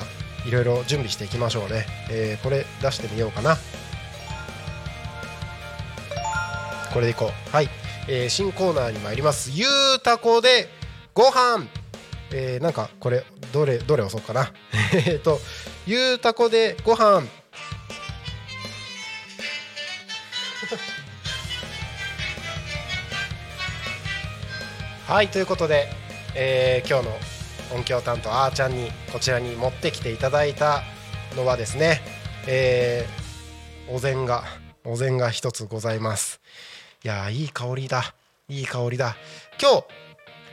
[0.45, 3.59] いろいろ準備していきましょうね、えーこれ出してみようかな。
[6.93, 7.55] これでいこう。
[7.55, 7.69] はい、
[8.09, 9.53] えー新コーナーに参ります。
[9.55, 10.69] ゆうたこで
[11.15, 11.69] ご飯。
[12.33, 14.53] えーなんかこれどれどれ押そうかな。
[15.07, 15.39] えっと
[15.87, 17.23] ゆうたこでご飯。
[25.13, 25.89] はいということで、
[26.35, 30.81] えー今日の音響担当あーちゃんにこちらに持ってきていただいた
[31.37, 32.01] のはですね、
[32.49, 34.45] えーお膳が
[34.87, 36.41] お膳が一つございます。
[37.05, 38.15] いやーいい香りだ。
[38.49, 39.17] いい香りだ。
[39.61, 39.85] 今日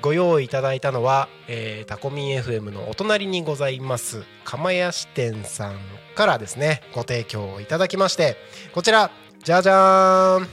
[0.02, 5.78] ご用意いただいたのは、えータコミン FM のお隣にございます釜屋支店さん
[6.16, 8.36] からですねご提供いただきまして
[8.74, 9.10] こちら
[9.42, 10.48] じゃじゃーん。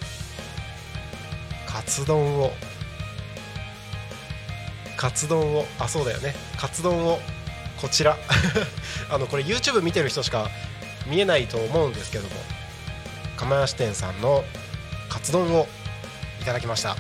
[1.66, 2.53] カツ丼を
[4.96, 6.35] カツ丼をあそうだよね。
[6.59, 7.18] カツ丼を
[7.80, 8.16] こちら。
[9.11, 10.50] あのこれ YouTube 見てる人しか
[11.06, 12.35] 見えないと思うんですけども。
[13.37, 14.44] 釜屋支店さんの
[15.11, 15.68] カツ丼を
[16.40, 16.96] いただきました。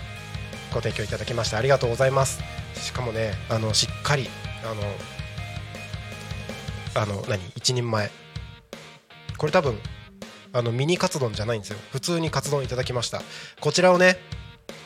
[0.72, 2.40] ご提供いただきましてありがとうございます。
[2.74, 4.28] しかもねあのしっかり
[4.62, 4.82] あの
[7.02, 7.40] あの何？
[7.56, 8.10] 一人前。
[9.38, 9.78] これ多分
[10.52, 11.78] あのミニカツ丼じゃないんですよ。
[11.92, 13.22] 普通にカツ丼いただきました。
[13.60, 14.18] こちらをね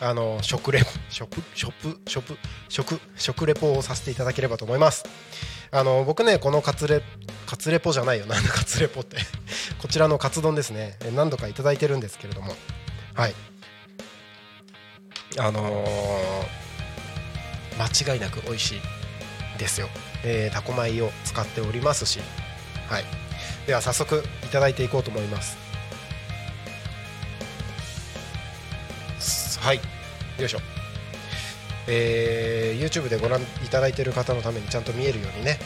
[0.01, 1.73] あの食レポ食食
[2.07, 2.39] 食
[2.69, 5.05] 食食レポをさせていただければと思います。
[5.73, 7.03] あの僕ねこのカツレ
[7.47, 8.27] カツレポじゃないよ。
[8.27, 9.19] なんだカツレポって。
[9.81, 10.99] こちらのカツ丼ですね。
[11.15, 12.55] 何度かいただいてるんですけれども。
[13.15, 13.35] はい。
[15.39, 16.61] あのー
[17.79, 18.81] 間違いなく美味しい
[19.59, 19.89] ですよ、
[20.23, 22.21] えータコ米を使っておりますし。
[22.89, 23.05] はい。
[23.67, 25.57] では早速いただいていこうと思います。
[29.61, 29.77] はい。
[30.39, 30.59] よいしょ。
[31.87, 35.59] えー YouTube でご覧いただいている方のためにちゃんと見えるようにね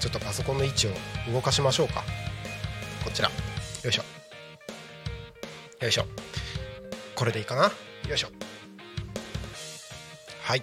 [0.00, 0.90] ちょっとパソコンの位置を
[1.32, 2.02] 動かしましょうか。
[3.04, 3.28] こちら。
[3.28, 4.02] よいしょ。
[5.80, 6.04] よいしょ。
[7.14, 7.64] これでいいかな？
[8.08, 8.28] よいしょ。
[10.42, 10.62] はい。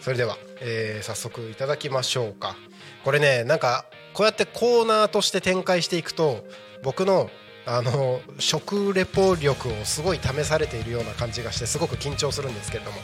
[0.00, 2.56] それでは、えー早速いただきましょうか。
[3.04, 6.44] これねなんかこうやってコーナーとして展開していくと
[6.82, 7.30] 僕の
[7.66, 12.98] あの食レポ力をすごい試されているような感じがしてすごく緊張するんですけれども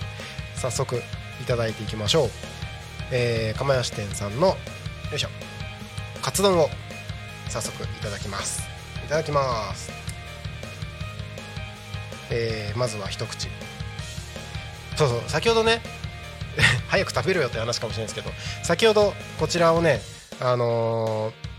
[0.54, 1.00] 早速い
[1.46, 2.28] ただいていきましょう、
[3.10, 4.56] えー、釜屋支店さんのよ
[5.14, 5.28] いしょ。
[6.22, 6.68] カツ丼を
[7.48, 8.62] 早速いただきます。
[9.04, 9.90] いただきます。
[12.30, 13.48] えーまずは一口。
[14.96, 15.80] そうそう先ほどね
[16.88, 18.30] 早く食べろよって話かもしれないですけど
[18.62, 20.02] 先ほどこちらをね
[20.40, 21.50] あのー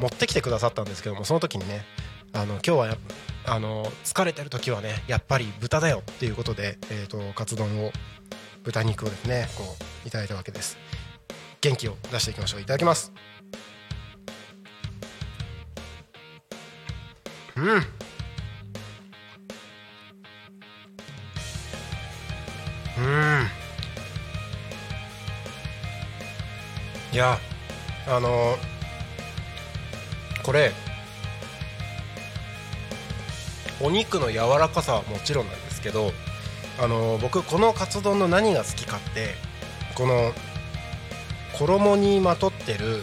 [0.00, 1.84] 持ってきてくださったんですけどもその時にね
[2.36, 2.96] あの今日は
[3.46, 7.92] あの疲れてる時はねやっぱり豚だよっていうことで、えー、とカツ丼を
[8.62, 9.64] 豚肉をですねこ
[10.04, 10.76] ういただいたわけです。
[11.62, 12.60] 元気を出していきましょう。
[12.60, 13.10] いただきます。
[17.56, 17.68] うん。
[17.68, 17.82] うん。
[27.14, 27.38] いや
[28.06, 28.56] あの
[30.42, 30.72] これ
[33.80, 36.12] お肉の柔らかさはもちろんなんですけど
[36.80, 39.34] あの僕このカツ丼の何が好きかって
[39.94, 40.32] この
[41.58, 43.02] 衣にまとってる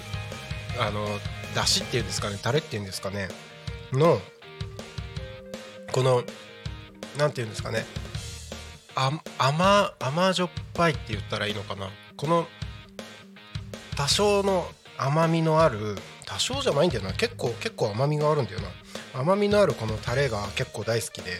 [0.80, 1.08] あの
[1.56, 3.30] だしっていうんですかねタレっていうんですかね
[3.92, 4.20] の
[5.92, 6.24] この
[7.18, 7.86] なんていうんですかね
[8.96, 11.90] あ甘甘じょっぱいって言ったらいいのかな。
[12.16, 12.48] この
[13.96, 14.68] 多少の
[14.98, 17.14] 甘みのある多少じゃないんだよな。
[17.14, 18.68] 結構結構甘みがあるんだよな。
[19.16, 21.38] 甘みのあるこのタレが結構大好きでよ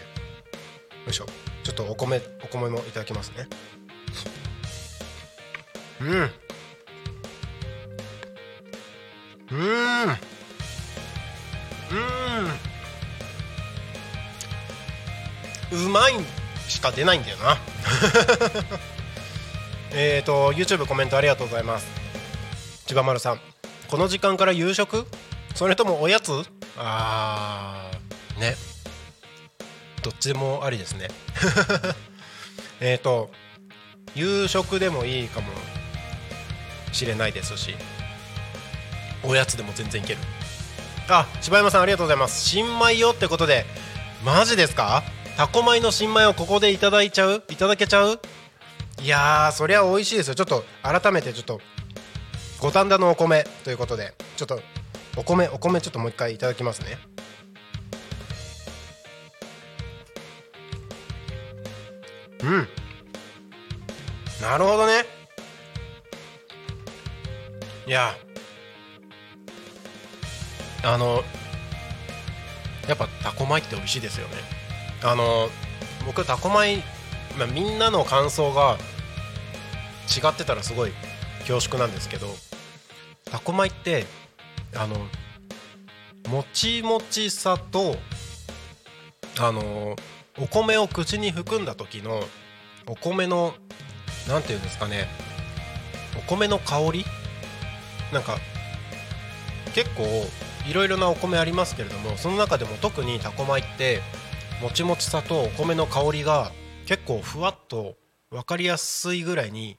[1.10, 1.26] いしょ。
[1.64, 3.48] ちょっとお米お米もいただきますね。
[6.00, 6.10] うん。
[6.10, 6.30] うん。
[15.72, 15.86] うん。
[15.86, 16.14] うまい
[16.68, 17.58] しか出ないんだよな。
[19.94, 21.88] えっと YouTube コメントありがとうございます。
[22.86, 23.42] 千葉丸さん。
[23.90, 25.08] この時間から夕食？
[25.56, 26.32] それともおやつ？
[26.78, 28.56] あーね。
[30.02, 31.08] どっちでもありですね。
[32.82, 33.30] えっと
[34.16, 35.48] 夕食でもいいかも
[36.92, 37.76] しれないですし
[39.24, 40.20] おやつでも全然いける。
[41.10, 42.44] あ柴山さんありがとうございます。
[42.48, 43.66] 新米よってことで
[44.24, 45.04] マジですか？
[45.38, 47.44] タコ米の新米をここでいただいちゃう？
[47.50, 48.20] いただけちゃう？
[49.02, 50.36] いやーそりゃ美味しいですよ。
[50.36, 51.62] ちょっと改めてちょっと
[52.60, 54.62] 五反田のお米ということでちょっと
[55.16, 56.98] お米お米ちょっともう一回いただきますね。
[62.44, 62.68] うん。
[64.42, 65.06] なるほどね。
[67.88, 68.14] いや。
[70.86, 71.24] あの
[72.90, 74.34] やっぱタコ米って美味しいですよね。
[75.04, 75.50] あの
[76.06, 76.84] 僕タコ米、
[77.38, 78.78] まあ、みんなの感想が
[80.14, 80.92] 違ってたらすごい
[81.48, 82.28] 恐縮なんですけど
[83.32, 84.06] タコ米って
[84.76, 84.96] あの
[86.30, 87.96] もちもちさと
[89.40, 89.96] あの
[90.40, 92.22] お米を口に含んだ時の
[92.88, 93.54] お米の
[94.28, 95.08] なんていうんですかね
[96.18, 97.06] お米の香り？
[98.12, 98.38] なんか
[99.74, 100.04] 結構
[100.70, 104.02] いろいろなお米ありますけれどもその中でも特にタコ米って
[104.62, 106.52] もちもちさとお米の香りが
[106.86, 107.96] 結構ふわっと
[108.30, 109.78] 分かりやすいぐらいに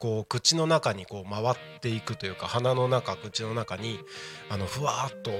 [0.00, 4.00] こう口の中にこう回っていくというか鼻の中口の中に
[4.48, 5.30] あのふわっと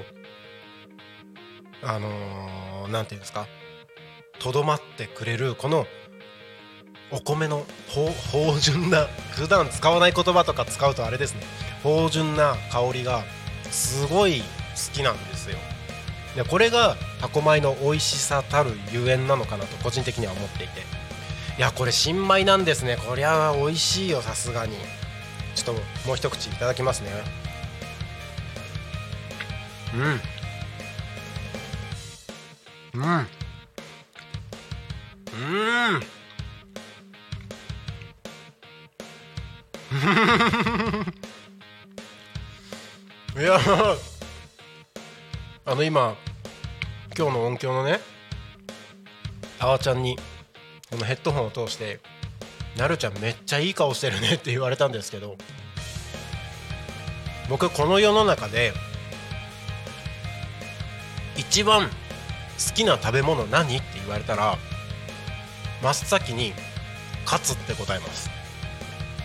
[1.82, 3.46] あのー、ていうんですか
[4.38, 5.86] とどまってくれるこの
[7.10, 11.40] お米の芳醇な普段使わない言葉とか使うとあれですね。
[11.82, 13.24] 芳醇な香りが
[13.70, 14.46] すごい好
[14.92, 15.56] きなんですよ。
[16.36, 20.99] でこれがタコ米の美味しさたるゆえんなのかなと個人的には思っていて。
[21.60, 22.96] いやこれ新米なんですね。
[23.06, 24.72] こりゃ美味しいよさすがに。
[25.54, 27.10] ちょっともう一口いただきますね。
[32.94, 33.02] うん。
[33.02, 33.10] うん。
[33.12, 33.18] う
[35.98, 36.02] ん。
[43.42, 43.60] いや
[45.66, 46.16] あの今
[47.14, 48.00] 今日の音響のね
[49.58, 50.16] あわちゃんに
[50.90, 52.00] このヘッドホンを通して
[52.76, 55.36] 「なるちゃんめっちゃいい顔してるね」って言われたんですけど
[57.48, 58.72] 僕この世の中で
[61.36, 63.76] 一番好きな食べ物何？
[63.76, 64.58] って言われたら
[65.82, 66.52] 真っ先に
[67.24, 68.30] カツって答えます。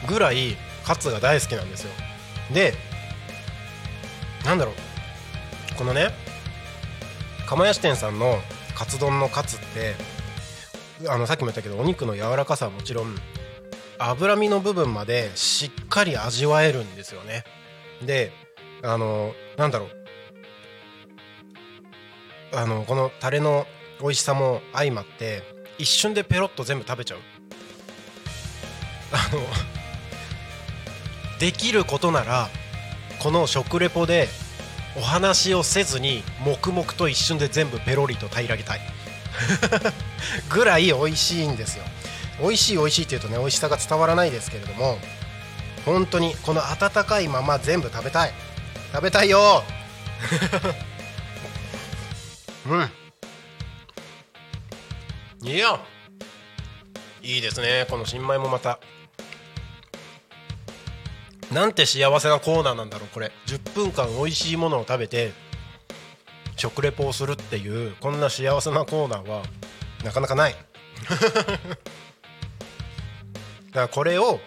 [0.08, 0.56] ぐらい
[0.86, 1.92] カツが大好きなんですよ。
[2.54, 2.74] で
[4.46, 5.76] なんだろう。
[5.76, 6.10] このね
[7.48, 8.40] 釜屋支店さんの
[8.76, 9.96] カツ丼のカツって
[11.08, 13.16] あのさっきも言ったけどお肉の柔らかさはもちろん
[13.98, 17.44] 脂身の部分までしっかり味わえるんですよね。
[18.02, 18.32] で
[18.84, 19.90] あのなんだろう。
[22.54, 23.66] あのこのタレの
[24.00, 25.44] 美味しさも相まって
[25.78, 27.20] 一瞬でペロッと全部食べちゃう。
[29.12, 29.42] あの
[31.40, 32.50] できることなら
[33.20, 34.28] この食レポで
[34.98, 38.80] お話をせずに黙々と一瞬で全部ペロリと平らげたい。
[40.50, 41.84] ぐらい美味しいんですよ。
[42.40, 44.98] 美味しい美味しいって言うとね美味しさが伝わらないですけれども
[45.86, 48.34] 本当にこの温かいまま全部食べたい。
[48.92, 49.64] 食べたいよ。
[52.68, 52.78] う
[55.46, 55.48] ん。
[55.48, 55.80] いや。
[57.22, 57.86] いいですね。
[57.90, 58.80] この新米もまた。
[61.52, 63.32] なんて幸せなコーナーなんだろうこれ。
[63.46, 65.32] 10分間美味しいものを食べて
[66.56, 69.44] 食レポをするっていうこんな幸せなコーナーは
[70.06, 70.56] なかなかない。
[71.10, 71.18] だ
[73.74, 74.40] からこれを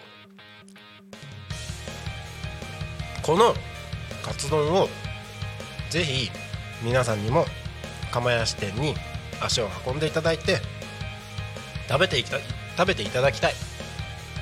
[3.21, 3.53] この
[4.23, 4.89] カツ丼を
[5.89, 6.31] ぜひ
[6.81, 7.45] 皆さんにも
[8.11, 8.95] 釜屋支店に
[9.41, 10.59] 足を運んでいただいて
[11.89, 12.37] 食べていきた
[12.77, 13.53] 食べていただきたい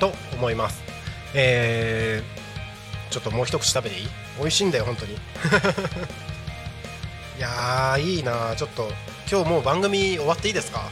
[0.00, 0.82] と思います。
[1.34, 4.08] えー、ちょっともう一口食べていい？
[4.38, 5.14] 美味しいんだよ本当に。
[7.38, 8.90] いやーいいなちょっと。
[9.30, 10.88] 今日もう番組終わっていいですか？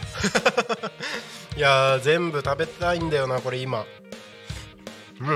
[1.57, 3.85] いや全部食べたいんだよなこれ今。
[5.21, 5.33] う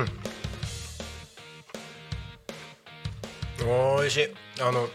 [3.67, 3.69] ん。
[3.97, 4.29] おいしい。
[4.63, 4.89] あの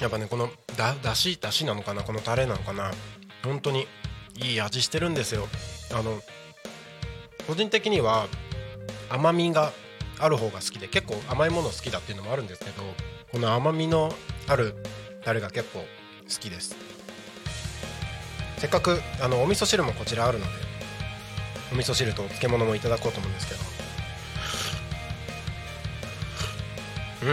[0.00, 2.02] やっぱねこのだだしだしなのかな？
[2.02, 2.92] このタレなのかな？
[3.42, 3.88] 本当に
[4.36, 5.48] いい味してるんですよ。
[5.92, 6.22] あの
[7.48, 8.28] 個人的には
[9.10, 9.72] 甘みが
[10.20, 12.82] ある方が好きで結構甘いもの好きだっていうのもあるんですけど
[13.32, 14.14] この甘みの
[14.46, 14.74] ある
[15.28, 15.86] タレが結構好
[16.40, 16.74] きです。
[18.56, 20.50] せっかくあのお味噌汁もこちらあるので
[21.70, 23.60] お味噌汁と漬物もいただこうと思うんですけど。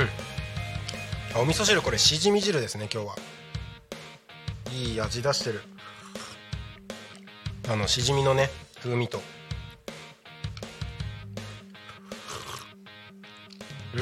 [0.01, 0.09] うん。
[1.37, 3.15] あお味噌汁これしじみ汁ですね今日は。
[4.73, 5.61] いい味出してる。
[7.69, 8.49] あのしじみのね
[8.81, 9.21] 風味と。
[13.95, 14.01] う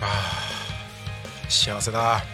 [0.00, 0.31] あー。
[1.62, 2.24] 幸せだ。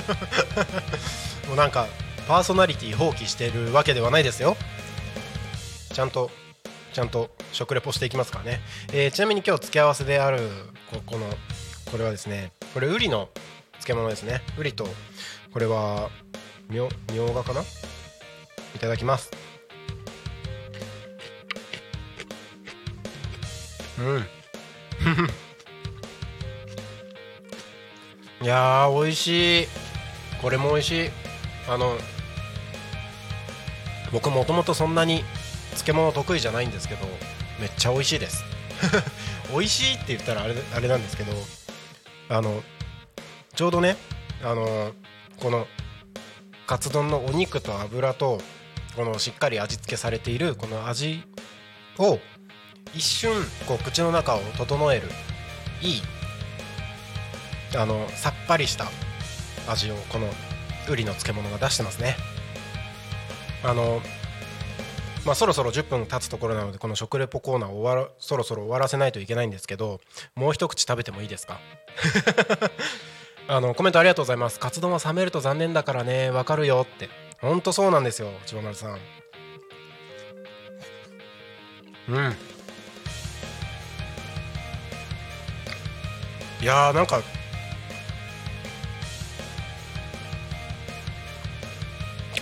[1.46, 1.86] もうなんか
[2.26, 4.56] パーソナリティ放棄してるわけではないですよ。
[5.92, 6.30] ちゃんと
[6.94, 8.62] ちゃんと食レポしていきますからね、
[8.94, 10.38] えーちなみに今日付け合わせである
[10.90, 11.26] ここの
[11.90, 13.28] これはですねこれウリの
[13.72, 14.42] 漬物ですね。
[14.56, 14.88] ウリと
[15.52, 16.08] これは
[16.70, 17.62] みょみょうがかな？
[18.74, 19.30] いただきます。
[23.98, 24.26] うん。
[28.40, 29.66] いやー美味しい。
[30.40, 31.10] これも美味しい。
[31.68, 31.96] あの
[34.12, 35.22] 僕もともとそんなに
[35.70, 37.06] 漬物得意じゃないんですけど
[37.60, 38.44] めっちゃ美味しいです。
[39.52, 41.32] 美味しいって言ったらあれあれなんですけど
[42.28, 42.62] あの
[43.54, 43.96] ちょうどね
[44.42, 44.92] あの
[45.40, 45.66] この
[46.66, 48.40] カツ丼のお肉と油と
[48.94, 51.24] このしっかり味付けされているこの味
[51.98, 52.20] を
[52.94, 53.32] 一瞬
[53.66, 55.08] こう口の中を整える
[55.82, 56.02] いい
[57.76, 58.86] あのさっぱりした
[59.68, 60.28] 味をこの
[60.90, 62.16] ウリの漬物が出してますね。
[63.62, 64.00] あの
[65.26, 70.00] まあそろそろ10分経つところなのでこの食レポコーナーを終わらそろそろ終わらせないといけないんですけど
[70.34, 71.60] もう一口食べてもいいですか？
[73.48, 74.58] あのコメントありがとうございます。
[74.60, 76.30] カツ丼は冷めると残念だからね。
[76.30, 77.08] わかるよって。
[77.40, 78.98] ほんとそうなんですよ千葉丸さん。
[82.08, 82.36] うん。
[86.60, 87.22] いやーなんか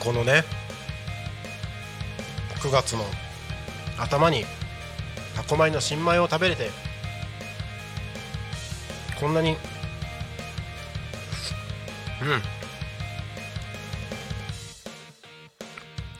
[0.07, 0.45] このね
[2.61, 3.03] 9月の
[3.99, 4.45] 頭に
[5.35, 6.71] タコ米の新米を食べれて
[9.21, 9.57] こんなにうん。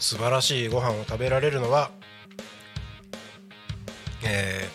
[0.01, 1.93] 素晴らしいご飯を食べられるのは
[4.25, 4.69] え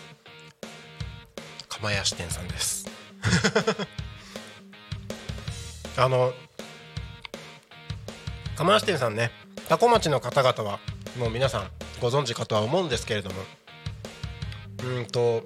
[0.62, 0.66] ー、
[1.68, 2.86] 釜屋支店さんです。
[5.98, 6.32] あの
[8.62, 9.32] 釜屋支店さんね。
[9.68, 10.78] 多古町の方々は
[11.18, 13.36] もう皆さんご存知かとは思うんですけれども。
[14.84, 15.42] うんと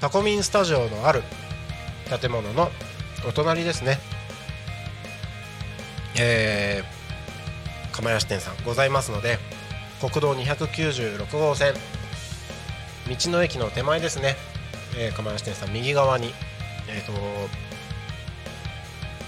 [0.00, 1.24] タコミンスタジオのある
[2.20, 2.70] 建物の
[3.28, 3.98] お隣ですね。
[6.16, 9.40] えー、釜屋店さんございますので
[10.00, 11.74] 国道296号線。
[13.08, 14.36] 道の駅の手前ですね、
[14.96, 16.32] えー、釜屋店さん右側に
[16.88, 17.12] えっ、と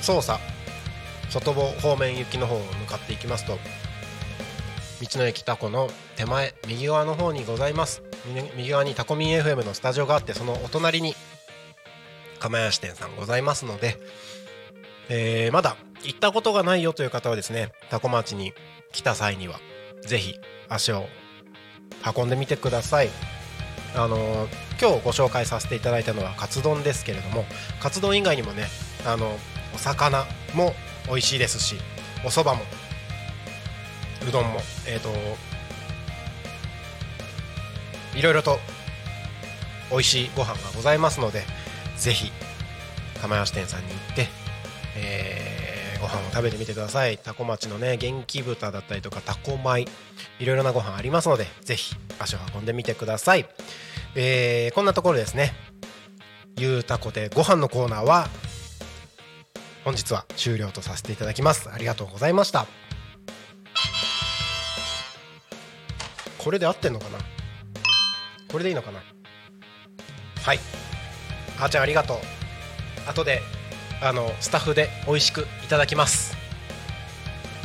[0.01, 0.54] 操作
[1.31, 3.59] 外房方面行きの方を向かっていきますと
[5.01, 8.03] 道の駅タコの手前右側の方にございます。
[8.57, 11.15] 右側にタコミン FM のスタジオがあってそのお隣に
[12.39, 13.99] 釜屋支店さんございますので、
[15.09, 18.53] えーまだ行ったことがないよという方はですねタコ町に
[18.93, 19.59] 来た際には
[20.03, 20.35] ぜひ
[20.69, 21.07] 足を
[22.17, 23.09] 運んでみてください。
[23.97, 27.45] あのー今日ご紹介させていただいたのはカツ丼ですけれども
[27.81, 28.67] カツ丼以外にもね
[29.07, 29.39] あの
[29.75, 30.75] お魚も
[31.09, 31.77] 美味しいですし
[32.25, 32.63] お蕎麦も
[34.29, 35.11] うどんもえっ、と
[38.17, 38.59] いろいろと
[39.91, 41.43] 美味しいご飯がございますので
[41.97, 42.33] ぜひ
[43.21, 44.29] 釜吉店さんに行って、
[44.97, 45.65] えー
[46.01, 47.17] ご飯を食べてみてください。
[47.17, 49.87] タコ町のね元気豚だったりとかタコ米
[50.39, 53.49] いろいろなご飯ありますのでぜひ足を運んでみてください、
[54.15, 55.55] えーこんなところですね。
[56.59, 58.29] ゆうたこでご飯のコーナーは
[59.85, 61.71] 本日は終了とさせていただきます。
[61.71, 62.67] ありがとうございました。
[66.39, 67.19] これで合ってんのかな？
[68.51, 69.03] これでいいのかな？
[70.43, 70.59] はい。
[71.61, 72.17] あーちゃんありがとう。
[73.07, 73.43] 後で
[74.03, 76.35] あのスタッフで美味しくいただきます。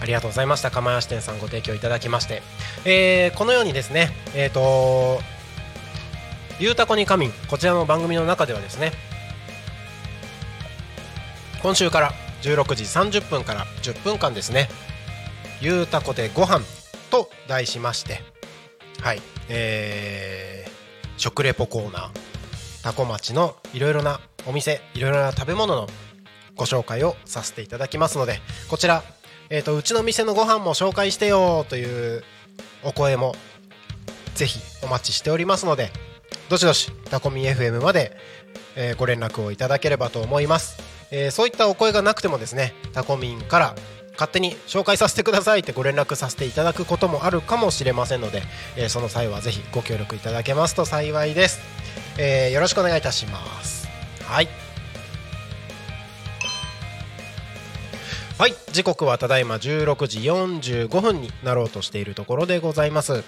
[0.01, 0.71] ありがとうございました。
[0.71, 2.41] 釜屋支店さんご提供いただきまして、
[2.83, 5.21] えーこのようにですねえっ、と
[6.59, 8.91] ゆうたこに仮眠こちらの番組の中ではですね
[11.61, 14.69] 今週から16時30分から10分間ですね。
[15.61, 16.61] ゆうたこでご飯
[17.11, 18.21] と題しまして
[19.01, 20.69] はいえー、
[21.17, 22.09] 食レポコーナー
[22.83, 25.87] タコ町のいろいろなお店いろいろな食べ物の
[26.55, 28.39] ご紹介をさせていただきますので
[28.69, 29.03] こちら、
[29.49, 32.23] えーと、うちの店のご飯も紹介してよという
[32.83, 33.33] お声も
[34.35, 35.91] ぜひお待ちしておりますので
[36.49, 38.15] どしどしタコミ FM まで、
[38.75, 43.75] えー、ご連絡をいただければと思います、えー、そういったお声がなくてもですねタコミンから
[44.13, 48.43] 勝手に紹介させてくださいってご連絡させていただくこともあるかもしれませんので、
[48.75, 51.59] えー、その際はぜひご協力いただけますと幸いです、
[52.17, 53.87] えー、よろしくお願いいたします。
[54.23, 54.47] はい。
[58.37, 58.53] はい。
[58.71, 63.23] 時刻はただいま16時45分になろうとしているところでございます。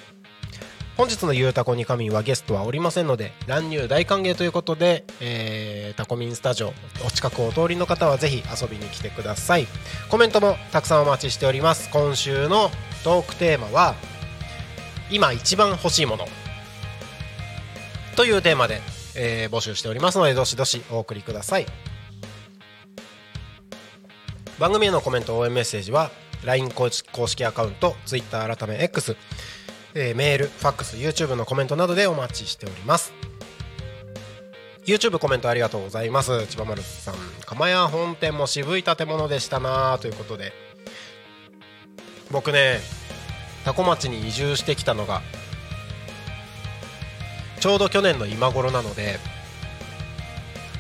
[0.98, 6.74] 本日のゆうたこに神はゲストはおりませんので乱入大歓迎ということで、えー、タコミンスタジオ
[7.06, 9.68] お近くお通りの方はぜひ遊びに来てください。
[10.10, 11.90] コメントもたくさんお待ちしております。
[11.90, 12.70] 今週の
[13.04, 13.96] トークテーマは
[15.10, 16.28] 今一番欲しいもの。
[18.16, 18.82] というテーマで、
[19.16, 21.66] えー、募集しておりますのでどしどしお送りください。
[24.60, 26.12] 番組へのコメント応援メッセージは
[26.44, 29.16] LINE 公式アカウント Twitter 改め X
[29.94, 33.14] えー、メール、ファックス、YouTube のコメントなどでお待ちしております。
[34.86, 36.48] YouTube コメントありがとうございます。
[36.48, 37.16] 千葉丸さん
[37.46, 40.54] 釜屋本店も渋い建物でしたなということで。
[42.32, 42.80] 僕ね
[43.66, 45.22] 多古町に移住してきたのが
[47.60, 49.20] ちょうど去年の今頃なので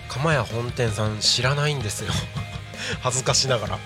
[0.09, 2.11] 釜屋本店さん知らないんですよ。
[3.01, 3.79] 恥ずかしながら。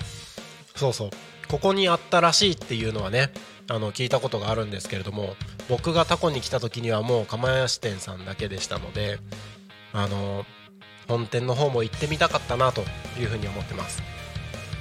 [0.74, 1.10] そうそう。
[1.46, 3.32] ここにあったらしいっていうのはね
[3.68, 5.34] あの聞いたことがあるんですけれども
[5.68, 9.18] 僕がタコに来た時にはもう釜屋支店さんだけでしたので
[9.92, 10.44] あの
[11.08, 12.82] 本店の方も行ってみたかったなと
[13.18, 14.02] いうふうに思ってます。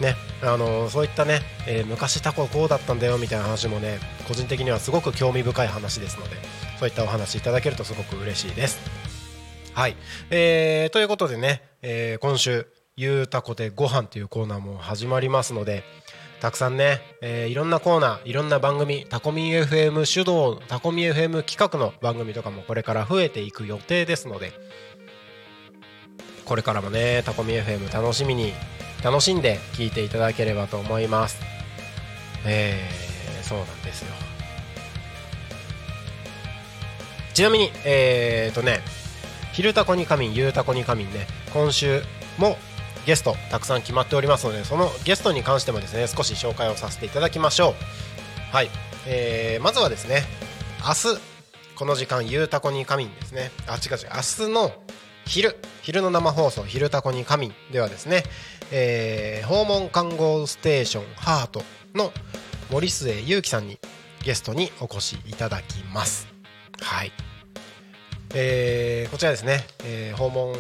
[0.02, 6.36] ねあのそういったね、えー、昔タコこうだったんだよみたいな話もね個人的にはすごく興味深い話ですので
[6.80, 8.80] そういったお話いただけるとすごく嬉しいです。
[9.74, 9.96] はい、
[10.30, 12.68] えー、ということでね、えー、今週
[12.98, 15.84] 「ゆうたこでご飯というコーナーも始まりますので
[16.42, 24.52] たくさんね、えー、いろんなコーナーいろんな番組タコミ FM 主導タコミ FM 企画の番組とかもこれから増えていく予定ですので
[26.46, 28.54] これからもねタコミ FM 楽しみに
[29.04, 31.40] 楽しんで聞いていただければと思います。
[32.46, 34.08] えー、そうなんですよ。
[37.34, 38.80] ちなみにえー、とね
[39.54, 42.02] 「昼タコに仮眠」「ゆうタコに仮眠ね」今週
[42.38, 42.58] も
[43.06, 48.56] ゲストたくさん決まっておりますのでそのゲストに関してもですね少し紹介をさせていただきましょう。
[48.56, 48.70] はい、
[49.08, 50.24] えー、まずはですね
[50.80, 51.20] 明日
[51.76, 53.52] この時間ゆうたこに仮眠ですね。
[53.68, 54.10] あ違う違う。
[54.14, 54.72] 明日の
[55.26, 58.24] 昼昼の生放送「昼たこに仮眠」ではですね、
[58.72, 62.12] えー、訪問看護ステーションハートの
[62.72, 63.80] 森末裕樹さんに
[64.24, 66.28] ゲストにお越しいただきます。
[66.82, 67.12] はい。
[68.34, 70.56] えー、こちらですね、えー、訪問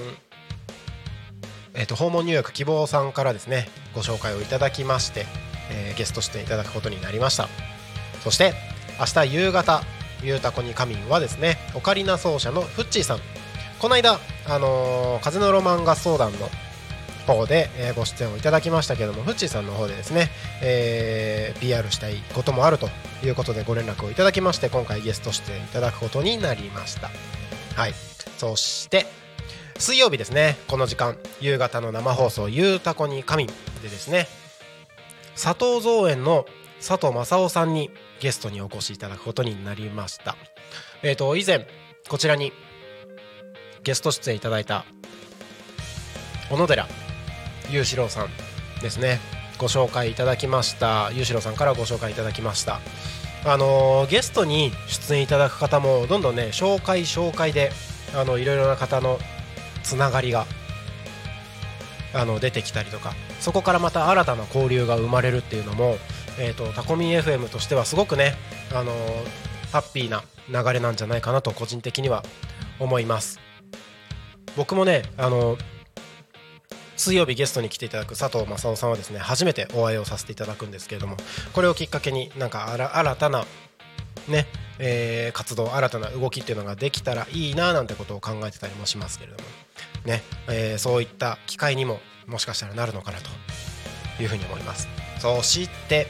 [1.76, 5.26] えーと、訪問入学希望さんからですねご紹介をいただきまして、
[5.70, 7.48] えー、ゲストしていただくことになりました。
[8.24, 8.54] そして
[9.00, 9.82] 明日夕方
[10.24, 13.20] ゆうたこに仮眠はですねオカリナ奏者のフッチーさん。
[13.80, 16.50] この間、あのー、風のロマン合奏団の
[17.28, 20.30] 方で、え、ご出演をいただきましたけどもフッチーさんの方でですね、
[20.62, 22.90] えー、PR したいこともあると
[23.24, 27.10] いうことでご連絡をいただきまして今回ゲストしていただくことになりました。
[27.76, 27.94] はい。
[28.38, 29.06] そして
[29.78, 30.58] 水曜日ですね。
[30.70, 33.54] この時間夕方の生放送「ゆうたこに神」で
[33.84, 34.28] ですね。
[35.36, 36.46] 佐藤造園の
[36.80, 40.38] 佐藤正夫さんにゲストにお越しいただくことになりました。
[41.04, 41.68] えっ、ー、と以前
[42.08, 42.54] こちらに
[43.84, 44.86] ゲスト出演いただいた
[46.50, 46.88] 小野寺
[47.70, 48.30] 裕次郎さん
[48.82, 49.20] ですね。
[49.58, 51.12] ご紹介いただきました。
[51.12, 52.80] 裕次郎さんからご紹介いただきました。
[53.44, 57.74] あのー、ゲストに出演いただく方もどんどんね紹介紹介で
[58.16, 59.20] あのいろいろな方の
[59.86, 60.46] つながりが
[62.14, 65.98] あの出てきたりとかそこからまた新たな交流が生まれるっていうのも、
[66.40, 68.34] えーと、タコミン FM としてはすごくね、
[68.74, 68.92] あの
[69.72, 72.24] ハッピーな流れなんじゃないかなと個人的には
[72.80, 73.40] 思います。
[74.58, 75.58] 僕もね、あの
[76.96, 81.18] 水曜日ゲストに来ていただく佐藤正夫さんはですね初めてお会いをさせていただくんですけれども
[81.52, 83.44] これをきっかけになんか新たな
[84.30, 84.48] ね、
[84.80, 89.65] えー、活動新たな動きっていうのができたらいいななんてことを考えてたりもしますけれども。
[90.06, 93.30] ね、えー、そういった機会にももしかしたらなるのかなと
[94.22, 94.88] いうふうに思います。
[95.20, 96.08] そして、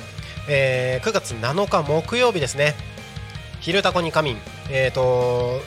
[0.47, 2.75] えー、9月7日木曜日ですね
[3.61, 4.37] 「昼タコに仮眠」
[4.69, 5.61] えっ、ー、と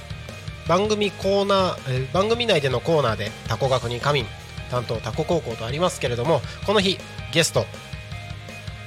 [0.66, 4.31] 番組コーナー、え、番組内でのコーナーで「タコ学に仮眠」
[4.70, 6.99] 担当タコ高校とありますけれどもこの日
[7.33, 7.64] ゲスト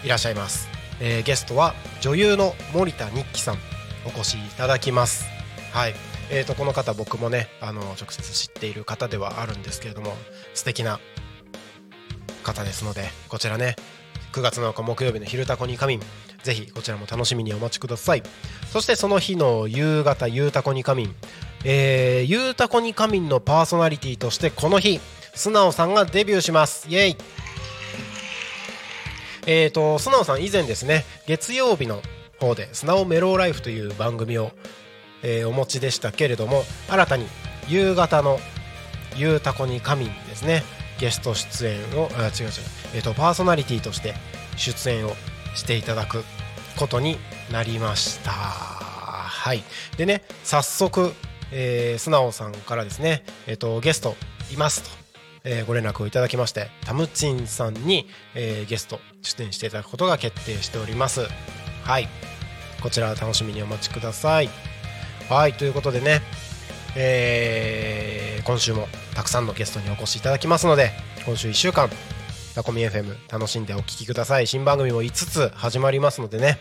[0.04, 0.70] いらっしゃいます、
[1.00, 3.58] えーゲストは女優の森田日記さん
[4.06, 5.26] お越しいただきます。
[5.72, 6.11] はい。
[6.34, 10.14] えー、とこの方僕もねあの直接知っている方ではあるんですけれども
[10.54, 11.02] 素敵な
[12.42, 13.76] 方ですのでこちらね
[14.32, 16.08] 9月7日木曜日の「昼タコに仮眠」
[16.42, 18.24] ぜひこちらも楽しみにお待ちください。
[18.72, 21.16] そしてその日の夕方「ゆうたこに仮眠」
[21.66, 25.02] えー、ゆうたこに仮眠のパーソナリティとしてこの日
[25.36, 26.88] 素直さんがデビューします。
[26.90, 27.18] イエイ。
[29.46, 32.02] えーと素直さん以前ですね月曜日の
[32.40, 34.52] 方で「素直メローライフ」という番組を、
[35.24, 37.28] えーお持ちでしたけれども新たに
[37.68, 38.40] 夕方の
[39.16, 40.64] 「ゆうたこに仮眠」ですね。
[41.00, 42.52] ゲスト出演をあ違う違う、
[42.94, 44.14] えー、とパーソナリティとして
[44.56, 45.16] 出演を
[45.56, 46.24] していただく
[46.76, 47.18] ことに
[47.52, 48.32] なりました。
[48.32, 49.64] はい。
[49.98, 51.14] でね早速、
[51.52, 54.16] えー素直さんからですね、えー、とゲスト
[54.54, 54.90] いますと、
[55.44, 61.28] えーご連絡をいただきましてタムチンさんに、えーゲスト出演していただくことが決定しております。
[61.84, 62.08] はい。
[62.84, 64.50] こちら楽しみにお待ちください。
[65.32, 66.22] はいということでね
[66.94, 70.92] えー今週もたくさんのゲストにお越しいただきますので
[71.26, 71.90] 今週1週間
[72.54, 74.48] タコミ FM 楽しんでお聴きください。
[74.48, 76.60] 新番組も5つ始まりますのでね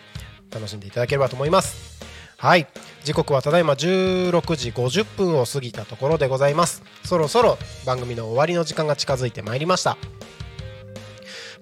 [0.55, 2.01] 楽しんでいただければと思います。
[2.37, 2.69] はい
[3.03, 6.85] 時刻はただいま16時50分を過ぎたところでございます。
[7.05, 9.97] そろそろ番組の終わりの時間が近づいてまいりました。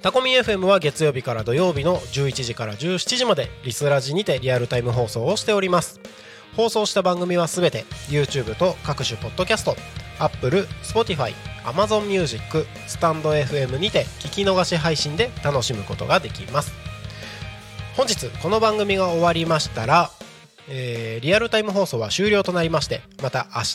[0.03, 6.01] タコミ FM は月曜日から土曜日の11時から17時までリスラジにてリアルタイム放送をしております。
[6.59, 9.77] 放送した番組はすべて YouTube と各種ポッドキャスト
[10.19, 11.33] Apple、Spotify、
[11.63, 16.73] Amazon Music、スタンド FM にて聞き逃し配信で楽しむことができます。
[17.97, 20.11] 本日この番組が終わりましたら、
[20.69, 23.67] えーリアルタイム放送は終了となりましてまた明日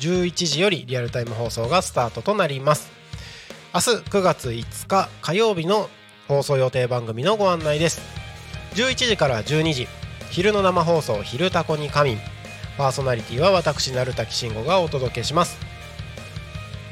[0.00, 2.90] 11時よりリアルタイム放送がスタートとなります。
[3.72, 5.88] 明日9月5日火曜日の
[6.26, 8.02] 放送予定番組のご案内です。
[8.74, 9.86] 11時から12時
[10.32, 12.20] 昼の生放送「昼タコに仮眠」
[12.76, 15.58] パーソナリティは私鳴滝慎吾がお届けします。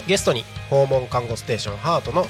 [0.07, 2.27] ゲストに訪問看護ステーションハートの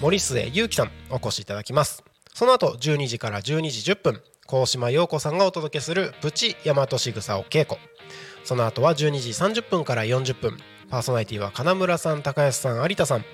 [0.00, 2.02] 森末裕樹さんお越しいただきます。
[2.34, 7.80] その後12時から12時10分高島陽子さんがお届けするプチ大和しぐさを稽古。
[8.44, 10.56] その後は12時30分から40分
[10.88, 13.24] パーソナリティは金村さん高安さん有田さん。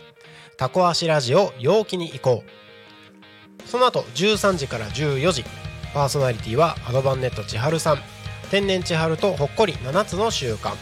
[0.57, 3.69] タコ足ラジオ陽気に行こう。
[3.69, 5.45] その後13時から14時
[5.93, 8.14] パーソナリティはアドバンネット千春さん。
[8.55, 10.77] 天然千春とほっこり7つの習慣。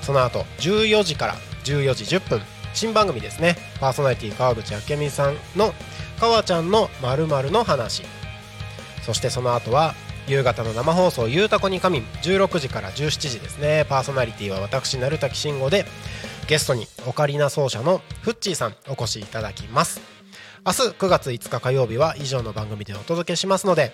[0.00, 1.34] その後14時から
[1.64, 2.40] 14時10分。
[2.72, 3.54] 新番組ですね。
[3.78, 5.74] パーソナリティ川口明美さんの
[6.18, 8.02] 「かわちゃんのまるの話」
[9.04, 9.94] そしてその後は
[10.26, 13.84] 夕方の生放送「ゆうたこに仮眠」16時から17時ですね。
[13.86, 15.84] パーソナリティは私鳴滝慎吾で
[16.46, 20.00] ゲストにオカリナ奏者のフッチーさんお越しいただきます。
[20.64, 23.92] 明日9月5日火曜日は以上の番組でお届けしますので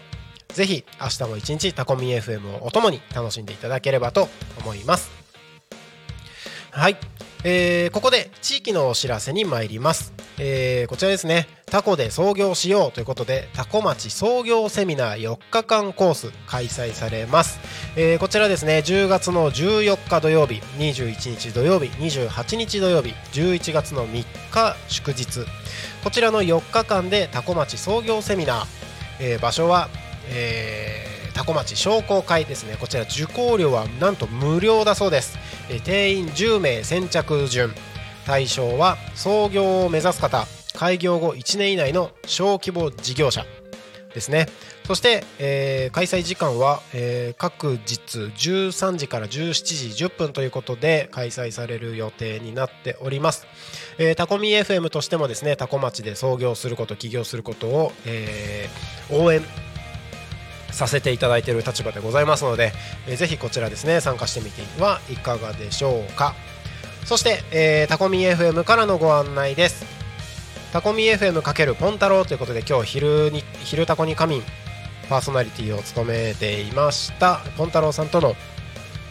[0.49, 4.29] ぜひ明日も一日タコミ FM をお供に楽しんでいただければと
[4.61, 5.11] 思います。
[6.71, 6.97] はい、
[7.45, 11.47] えーここで地域のお知らせに参ります、えーこちらですね。
[11.67, 17.61] タコで創業しようということでタコ町創業セミナー4日間コース開催されます、
[17.97, 18.79] えーこちらですね。
[18.79, 25.27] 10月の14日土曜日21日土曜日28日土曜日11月の3日祝日。
[26.03, 28.67] こちらの4日間でタコ町創業セミナー、
[29.21, 29.91] えー場所は、
[30.31, 32.77] えータコ町商工会ですね。
[32.79, 35.39] こちら受講料はなんと無料だそうです、
[35.71, 37.73] えー定員10名先着順。
[38.27, 40.47] 対象は創業を目指す方。
[40.75, 43.45] 開業後1年以内の小規模事業者。
[44.15, 44.47] ですね。
[44.87, 53.47] そして、えー開催時間は、えー各日13時から17時10分ということで開催される予定になっております、
[53.99, 59.43] えータコミ FM としてもですねタコ町で創業すること起業することを、えー応援
[60.73, 62.73] させていただいている立場でございますので、
[63.07, 66.35] えーぜひこちらですね参加してみてはいかがでしょうか。
[67.05, 69.85] そして、えータコミ FM からのご案内です。
[70.73, 74.43] タコミ FM× ポンタロウということで今日昼に昼タコに仮眠
[75.09, 78.35] パーソナリティを務めていましたポンタロウさんとの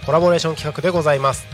[0.05, 1.45] コラボレーション企画でございます。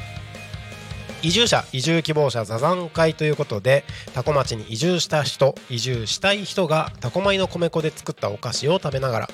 [1.24, 3.84] 移住者移住希望者座談会ということで
[4.14, 9.30] タコ町に移住した人移住したい人がタコ米の米粉で作ったお菓子を食べながら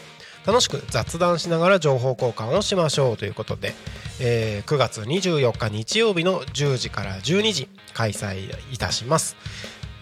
[0.46, 3.74] 楽しく雑談しながら情報交換をしましょうということで、
[4.20, 9.36] えー9月24日日曜日の10時から12時開催いたします、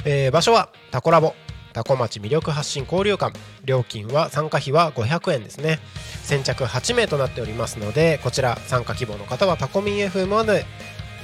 [0.06, 1.34] えー場所はタコラボ
[1.74, 3.38] タコ町魅力発信交流館。
[3.64, 5.80] 料金は参加費は500円ですね。
[6.24, 10.66] 先着8名となっておりますのでこちら参加希望の方はタコミン FM まで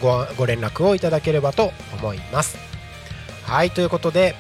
[0.01, 2.57] ごご連絡をいただければと思います。
[3.45, 4.35] はいということで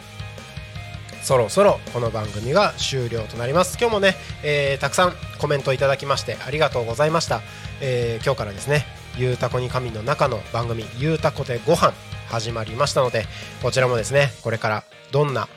[1.27, 3.77] そろそろこの番組が終了となります。
[3.77, 7.41] 今日もね、えーたくさんコメントいただきましてありがとうございました、
[7.81, 8.85] えー今日からですね
[9.17, 11.91] ゆうたこに神の中の番組ゆうたこでご飯
[12.29, 13.25] 始まりましたので
[13.61, 15.49] こちらもですねこれからどんな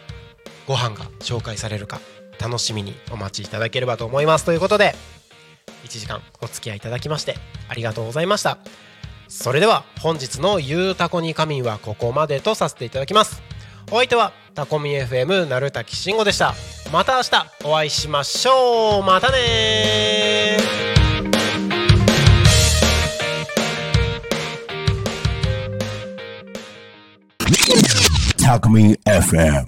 [0.66, 2.00] ご飯が紹介されるか
[2.40, 4.44] 楽しみにお待ちいただければと思います。
[4.44, 4.96] ということで
[5.84, 7.36] 1時間お付き合いいただきまして
[7.68, 8.58] ありがとうございました。
[9.28, 13.40] それでは本日のゆうたこに仮眠はここまでとさせていただきます。
[13.90, 16.54] お相手はタコミ FM なるたきしんごでした
[16.92, 20.90] また明日お会いしましょうまたねー
[28.38, 29.66] Talk Me FM.